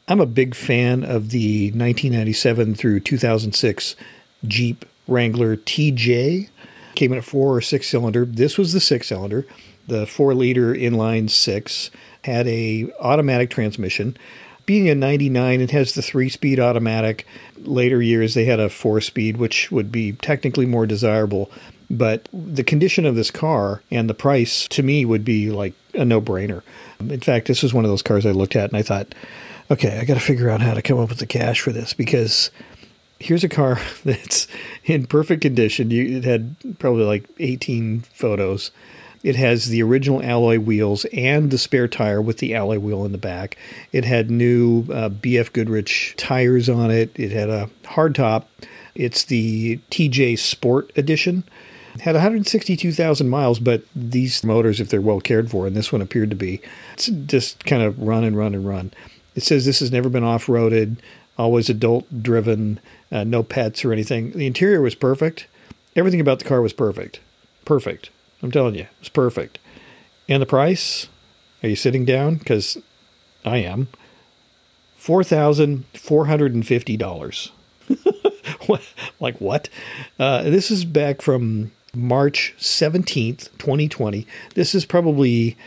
I'm 0.09 0.19
a 0.19 0.25
big 0.25 0.53
fan 0.53 1.05
of 1.05 1.29
the 1.29 1.67
1997 1.67 2.75
through 2.75 2.99
2006 2.99 3.95
Jeep 4.45 4.83
Wrangler 5.07 5.55
TJ. 5.55 6.49
Came 6.95 7.13
in 7.13 7.19
a 7.19 7.21
four 7.21 7.55
or 7.55 7.61
six 7.61 7.87
cylinder. 7.87 8.25
This 8.25 8.57
was 8.57 8.73
the 8.73 8.81
six 8.81 9.07
cylinder. 9.07 9.47
The 9.87 10.05
four 10.05 10.33
liter 10.33 10.75
inline 10.75 11.29
six 11.29 11.91
had 12.25 12.45
a 12.49 12.91
automatic 12.99 13.49
transmission. 13.49 14.17
Being 14.65 14.89
a 14.89 14.95
99, 14.95 15.61
it 15.61 15.71
has 15.71 15.93
the 15.93 16.01
three 16.01 16.27
speed 16.27 16.59
automatic. 16.59 17.25
Later 17.57 18.01
years, 18.01 18.33
they 18.33 18.43
had 18.43 18.59
a 18.59 18.67
four 18.67 18.99
speed, 18.99 19.37
which 19.37 19.71
would 19.71 19.93
be 19.93 20.11
technically 20.11 20.65
more 20.65 20.85
desirable. 20.85 21.49
But 21.91 22.29
the 22.31 22.63
condition 22.63 23.05
of 23.05 23.15
this 23.15 23.31
car 23.31 23.83
and 23.91 24.09
the 24.09 24.13
price 24.13 24.65
to 24.69 24.81
me 24.81 25.03
would 25.03 25.25
be 25.25 25.51
like 25.51 25.73
a 25.93 26.05
no 26.05 26.21
brainer. 26.21 26.63
In 27.01 27.19
fact, 27.19 27.47
this 27.47 27.61
was 27.61 27.73
one 27.73 27.83
of 27.83 27.91
those 27.91 28.01
cars 28.01 28.25
I 28.25 28.31
looked 28.31 28.55
at 28.55 28.69
and 28.69 28.77
I 28.77 28.81
thought, 28.81 29.13
okay, 29.69 29.99
I 29.99 30.05
got 30.05 30.13
to 30.13 30.21
figure 30.21 30.49
out 30.49 30.61
how 30.61 30.73
to 30.73 30.81
come 30.81 30.99
up 30.99 31.09
with 31.09 31.17
the 31.17 31.25
cash 31.25 31.59
for 31.59 31.73
this 31.73 31.93
because 31.93 32.49
here's 33.19 33.43
a 33.43 33.49
car 33.49 33.77
that's 34.05 34.47
in 34.85 35.05
perfect 35.05 35.41
condition. 35.41 35.91
You, 35.91 36.17
it 36.17 36.23
had 36.23 36.55
probably 36.79 37.03
like 37.03 37.25
18 37.39 38.01
photos. 38.13 38.71
It 39.21 39.35
has 39.35 39.67
the 39.67 39.83
original 39.83 40.23
alloy 40.23 40.59
wheels 40.59 41.03
and 41.13 41.51
the 41.51 41.57
spare 41.57 41.89
tire 41.89 42.21
with 42.21 42.37
the 42.37 42.55
alloy 42.55 42.79
wheel 42.79 43.03
in 43.03 43.11
the 43.11 43.17
back. 43.17 43.57
It 43.91 44.05
had 44.05 44.31
new 44.31 44.83
uh, 44.83 45.09
BF 45.09 45.51
Goodrich 45.51 46.15
tires 46.17 46.69
on 46.69 46.89
it. 46.89 47.11
It 47.19 47.31
had 47.31 47.49
a 47.49 47.69
hard 47.85 48.15
top. 48.15 48.47
It's 48.95 49.25
the 49.25 49.77
TJ 49.91 50.39
Sport 50.39 50.91
Edition. 50.95 51.43
Had 51.99 52.15
162,000 52.15 53.29
miles, 53.29 53.59
but 53.59 53.83
these 53.95 54.43
motors, 54.43 54.79
if 54.79 54.89
they're 54.89 55.01
well 55.01 55.19
cared 55.19 55.51
for, 55.51 55.67
and 55.67 55.75
this 55.75 55.91
one 55.91 56.01
appeared 56.01 56.29
to 56.29 56.35
be, 56.35 56.61
it's 56.93 57.07
just 57.07 57.65
kind 57.65 57.83
of 57.83 57.99
run 57.99 58.23
and 58.23 58.37
run 58.37 58.55
and 58.55 58.67
run. 58.67 58.91
It 59.35 59.43
says 59.43 59.65
this 59.65 59.79
has 59.79 59.91
never 59.91 60.09
been 60.09 60.23
off 60.23 60.47
roaded, 60.47 60.97
always 61.37 61.69
adult 61.69 62.23
driven, 62.23 62.79
uh, 63.11 63.23
no 63.23 63.43
pets 63.43 63.83
or 63.83 63.91
anything. 63.91 64.31
The 64.31 64.47
interior 64.47 64.81
was 64.81 64.95
perfect. 64.95 65.47
Everything 65.95 66.21
about 66.21 66.39
the 66.39 66.45
car 66.45 66.61
was 66.61 66.73
perfect. 66.73 67.19
Perfect. 67.65 68.09
I'm 68.41 68.51
telling 68.51 68.75
you, 68.75 68.87
it's 68.99 69.09
perfect. 69.09 69.59
And 70.27 70.41
the 70.41 70.47
price? 70.47 71.07
Are 71.63 71.69
you 71.69 71.75
sitting 71.75 72.05
down? 72.05 72.35
Because 72.35 72.77
I 73.45 73.57
am. 73.57 73.87
$4,450. 74.99 77.51
like 79.19 79.41
what? 79.41 79.69
Uh, 80.19 80.43
this 80.43 80.69
is 80.71 80.85
back 80.85 81.21
from 81.21 81.71
March 81.93 82.55
17th, 82.57 83.49
2020. 83.57 84.25
This 84.55 84.73
is 84.73 84.85
probably, 84.85 85.57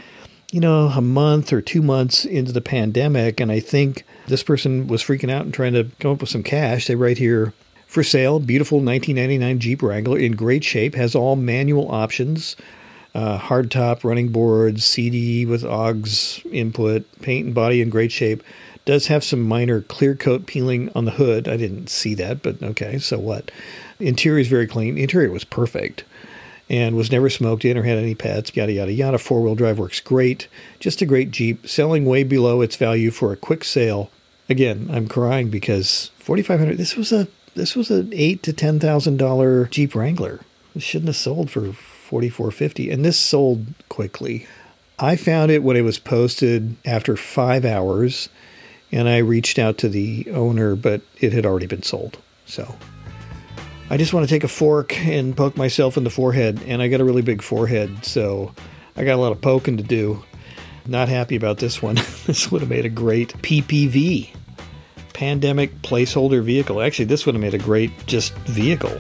you 0.51 0.61
know, 0.61 0.87
a 0.87 1.03
month 1.03 1.53
or 1.53 1.61
two 1.61 1.83
months 1.83 2.25
into 2.25 2.51
the 2.51 2.63
pandemic. 2.63 3.41
And 3.41 3.53
I 3.53 3.61
think 3.61 4.05
this 4.27 4.43
person 4.43 4.87
was 4.87 5.03
freaking 5.03 5.31
out 5.31 5.45
and 5.45 5.53
trying 5.53 5.75
to 5.75 5.91
come 6.01 6.13
up 6.13 6.21
with 6.21 6.31
some 6.31 6.43
cash. 6.43 6.87
They 6.87 6.95
write 6.95 7.19
here 7.19 7.53
for 7.87 8.03
sale, 8.03 8.41
beautiful 8.41 8.79
1999 8.79 9.59
Jeep 9.59 9.83
Wrangler 9.83 10.19
in 10.19 10.33
great 10.33 10.65
shape, 10.65 10.95
has 10.95 11.15
all 11.15 11.37
manual 11.37 11.91
options. 11.91 12.57
Uh, 13.15 13.39
hardtop 13.39 14.03
running 14.03 14.31
boards, 14.31 14.85
CD 14.85 15.47
with 15.47 15.63
AUX 15.63 16.45
input, 16.51 17.05
paint 17.21 17.47
and 17.47 17.55
body 17.55 17.81
in 17.81 17.91
great 17.91 18.11
shape. 18.11 18.43
Does 18.87 19.07
have 19.07 19.23
some 19.23 19.43
minor 19.43 19.83
clear 19.83 20.17
coat 20.17 20.47
peeling 20.47 20.91
on 20.95 21.05
the 21.05 21.13
hood. 21.13 21.47
I 21.47 21.57
didn't 21.57 21.91
see 21.91 22.15
that, 22.15 22.43
but 22.43 22.61
okay, 22.63 22.99
so 22.99 23.19
what? 23.19 23.51
Interior 24.01 24.41
is 24.41 24.49
very 24.49 24.67
clean. 24.67 24.99
Interior 24.99 25.31
was 25.31 25.45
perfect 25.45 26.03
and 26.69 26.97
was 26.97 27.13
never 27.13 27.29
smoked 27.29 27.65
in 27.65 27.77
or 27.77 27.83
had 27.83 27.99
any 27.99 28.15
pets, 28.15 28.55
yada, 28.55 28.73
yada, 28.73 28.93
yada. 28.93 29.19
Four 29.19 29.43
wheel 29.43 29.55
drive 29.55 29.79
works 29.79 30.01
great. 30.01 30.49
Just 30.81 31.03
a 31.03 31.07
great 31.07 31.31
Jeep, 31.31 31.67
selling 31.69 32.05
way 32.05 32.25
below 32.25 32.61
its 32.61 32.77
value 32.77 33.11
for 33.11 33.33
a 33.33 33.37
quick 33.37 33.65
sale. 33.65 34.11
Again, 34.49 34.89
I'm 34.93 35.09
crying 35.09 35.51
because 35.51 36.11
4500 36.19 36.77
this 36.77 36.97
was 36.97 37.13
a 37.13 37.29
this 37.55 37.77
was 37.77 37.91
an 37.91 38.11
eight 38.13 38.43
to 38.43 38.53
ten 38.53 38.81
thousand 38.81 39.17
dollar 39.17 39.67
Jeep 39.67 39.95
Wrangler. 39.95 40.41
It 40.75 40.83
shouldn't 40.83 41.09
have 41.09 41.17
sold 41.17 41.51
for 41.51 41.73
forty 41.73 42.29
four 42.29 42.51
fifty, 42.51 42.91
and 42.91 43.05
this 43.05 43.19
sold 43.19 43.67
quickly. 43.89 44.47
I 44.99 45.17
found 45.17 45.51
it 45.51 45.63
when 45.63 45.77
it 45.77 45.83
was 45.83 45.99
posted 45.99 46.77
after 46.85 47.17
five 47.17 47.65
hours, 47.65 48.29
and 48.93 49.09
I 49.09 49.19
reached 49.19 49.59
out 49.59 49.79
to 49.79 49.89
the 49.89 50.27
owner, 50.33 50.77
but 50.77 51.03
it 51.21 51.33
had 51.33 51.47
already 51.47 51.67
been 51.67 51.83
sold. 51.83 52.19
So 52.47 52.77
I 53.91 53.97
just 53.97 54.15
want 54.15 54.27
to 54.27 54.35
take 54.35 54.45
a 54.45 54.49
fork 54.49 54.99
and 54.99 55.37
poke 55.37 55.57
myself 55.57 55.97
in 55.97 56.05
the 56.05 56.11
forehead, 56.11 56.63
and 56.67 56.81
I 56.81 56.89
got 56.89 57.01
a 57.01 57.05
really 57.05 57.23
big 57.23 57.43
forehead, 57.43 58.05
so 58.05 58.55
I 58.97 59.05
got 59.05 59.15
a 59.15 59.21
lot 59.21 59.33
of 59.33 59.41
poking 59.41 59.77
to 59.77 59.83
do. 59.83 60.25
Not 60.87 61.09
happy 61.09 61.37
about 61.37 61.59
this 61.59 61.83
one. 61.83 61.95
this 62.27 62.51
would 62.51 62.63
have 62.63 62.71
made 62.71 62.87
a 62.87 62.91
great 62.91 63.35
PPV 63.43 64.31
pandemic 65.13 65.81
placeholder 65.83 66.43
vehicle. 66.43 66.83
Actually, 66.83 67.07
this 67.07 67.25
would 67.25 67.35
have 67.35 67.43
made 67.43 67.55
a 67.55 67.59
great 67.59 67.91
just 68.07 68.35
vehicle. 68.47 68.99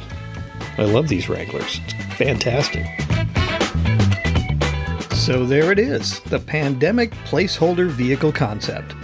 I 0.79 0.85
love 0.85 1.09
these 1.09 1.29
Wranglers. 1.29 1.81
It's 1.85 2.15
fantastic. 2.15 2.87
So 5.15 5.47
there 5.47 5.73
it 5.73 5.79
is, 5.79 6.21
the 6.21 6.39
pandemic 6.39 7.13
placeholder 7.25 7.89
vehicle 7.89 8.33
concept. 8.33 8.95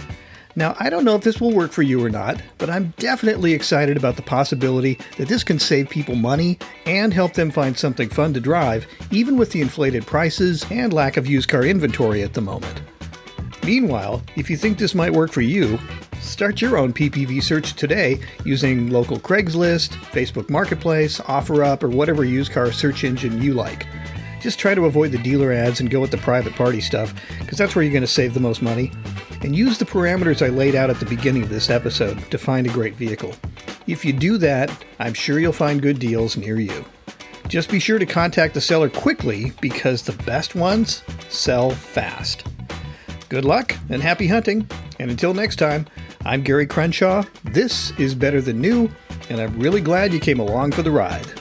Now, 0.61 0.75
I 0.79 0.91
don't 0.91 1.05
know 1.05 1.15
if 1.15 1.23
this 1.23 1.41
will 1.41 1.55
work 1.55 1.71
for 1.71 1.81
you 1.81 2.05
or 2.05 2.09
not, 2.11 2.39
but 2.59 2.69
I'm 2.69 2.93
definitely 2.99 3.53
excited 3.53 3.97
about 3.97 4.15
the 4.15 4.21
possibility 4.21 4.99
that 5.17 5.27
this 5.27 5.43
can 5.43 5.57
save 5.57 5.89
people 5.89 6.13
money 6.13 6.59
and 6.85 7.11
help 7.11 7.33
them 7.33 7.49
find 7.49 7.75
something 7.75 8.09
fun 8.09 8.31
to 8.35 8.39
drive, 8.39 8.85
even 9.09 9.37
with 9.37 9.49
the 9.53 9.61
inflated 9.61 10.05
prices 10.05 10.63
and 10.69 10.93
lack 10.93 11.17
of 11.17 11.25
used 11.25 11.49
car 11.49 11.65
inventory 11.65 12.21
at 12.21 12.35
the 12.35 12.41
moment. 12.41 12.79
Meanwhile, 13.65 14.21
if 14.35 14.51
you 14.51 14.55
think 14.55 14.77
this 14.77 14.93
might 14.93 15.13
work 15.13 15.31
for 15.31 15.41
you, 15.41 15.79
start 16.19 16.61
your 16.61 16.77
own 16.77 16.93
PPV 16.93 17.41
search 17.41 17.73
today 17.73 18.19
using 18.45 18.91
local 18.91 19.17
Craigslist, 19.17 19.93
Facebook 20.11 20.47
Marketplace, 20.51 21.19
OfferUp, 21.21 21.81
or 21.81 21.89
whatever 21.89 22.23
used 22.23 22.51
car 22.51 22.71
search 22.71 23.03
engine 23.03 23.41
you 23.41 23.55
like. 23.55 23.87
Just 24.41 24.59
try 24.59 24.75
to 24.75 24.85
avoid 24.85 25.11
the 25.11 25.17
dealer 25.17 25.51
ads 25.51 25.79
and 25.79 25.89
go 25.89 25.99
with 25.99 26.11
the 26.11 26.17
private 26.17 26.53
party 26.53 26.81
stuff, 26.81 27.15
because 27.39 27.57
that's 27.57 27.75
where 27.75 27.81
you're 27.81 27.91
going 27.91 28.01
to 28.01 28.07
save 28.07 28.35
the 28.35 28.39
most 28.39 28.61
money. 28.61 28.91
And 29.41 29.55
use 29.55 29.77
the 29.77 29.85
parameters 29.85 30.45
I 30.45 30.49
laid 30.49 30.75
out 30.75 30.89
at 30.89 30.99
the 30.99 31.05
beginning 31.05 31.43
of 31.43 31.49
this 31.49 31.69
episode 31.69 32.29
to 32.29 32.37
find 32.37 32.67
a 32.67 32.73
great 32.73 32.95
vehicle. 32.95 33.33
If 33.87 34.05
you 34.05 34.13
do 34.13 34.37
that, 34.37 34.71
I'm 34.99 35.13
sure 35.13 35.39
you'll 35.39 35.51
find 35.51 35.81
good 35.81 35.99
deals 35.99 36.37
near 36.37 36.59
you. 36.59 36.85
Just 37.47 37.69
be 37.69 37.79
sure 37.79 37.99
to 37.99 38.05
contact 38.05 38.53
the 38.53 38.61
seller 38.61 38.89
quickly 38.89 39.51
because 39.59 40.03
the 40.03 40.23
best 40.23 40.55
ones 40.55 41.03
sell 41.29 41.71
fast. 41.71 42.45
Good 43.29 43.43
luck 43.43 43.75
and 43.89 44.01
happy 44.01 44.27
hunting. 44.27 44.67
And 44.99 45.09
until 45.09 45.33
next 45.33 45.55
time, 45.55 45.87
I'm 46.23 46.43
Gary 46.43 46.67
Crenshaw. 46.67 47.23
This 47.43 47.91
is 47.99 48.13
Better 48.13 48.41
Than 48.41 48.61
New, 48.61 48.91
and 49.29 49.41
I'm 49.41 49.59
really 49.59 49.81
glad 49.81 50.13
you 50.13 50.19
came 50.19 50.39
along 50.39 50.73
for 50.73 50.83
the 50.83 50.91
ride. 50.91 51.40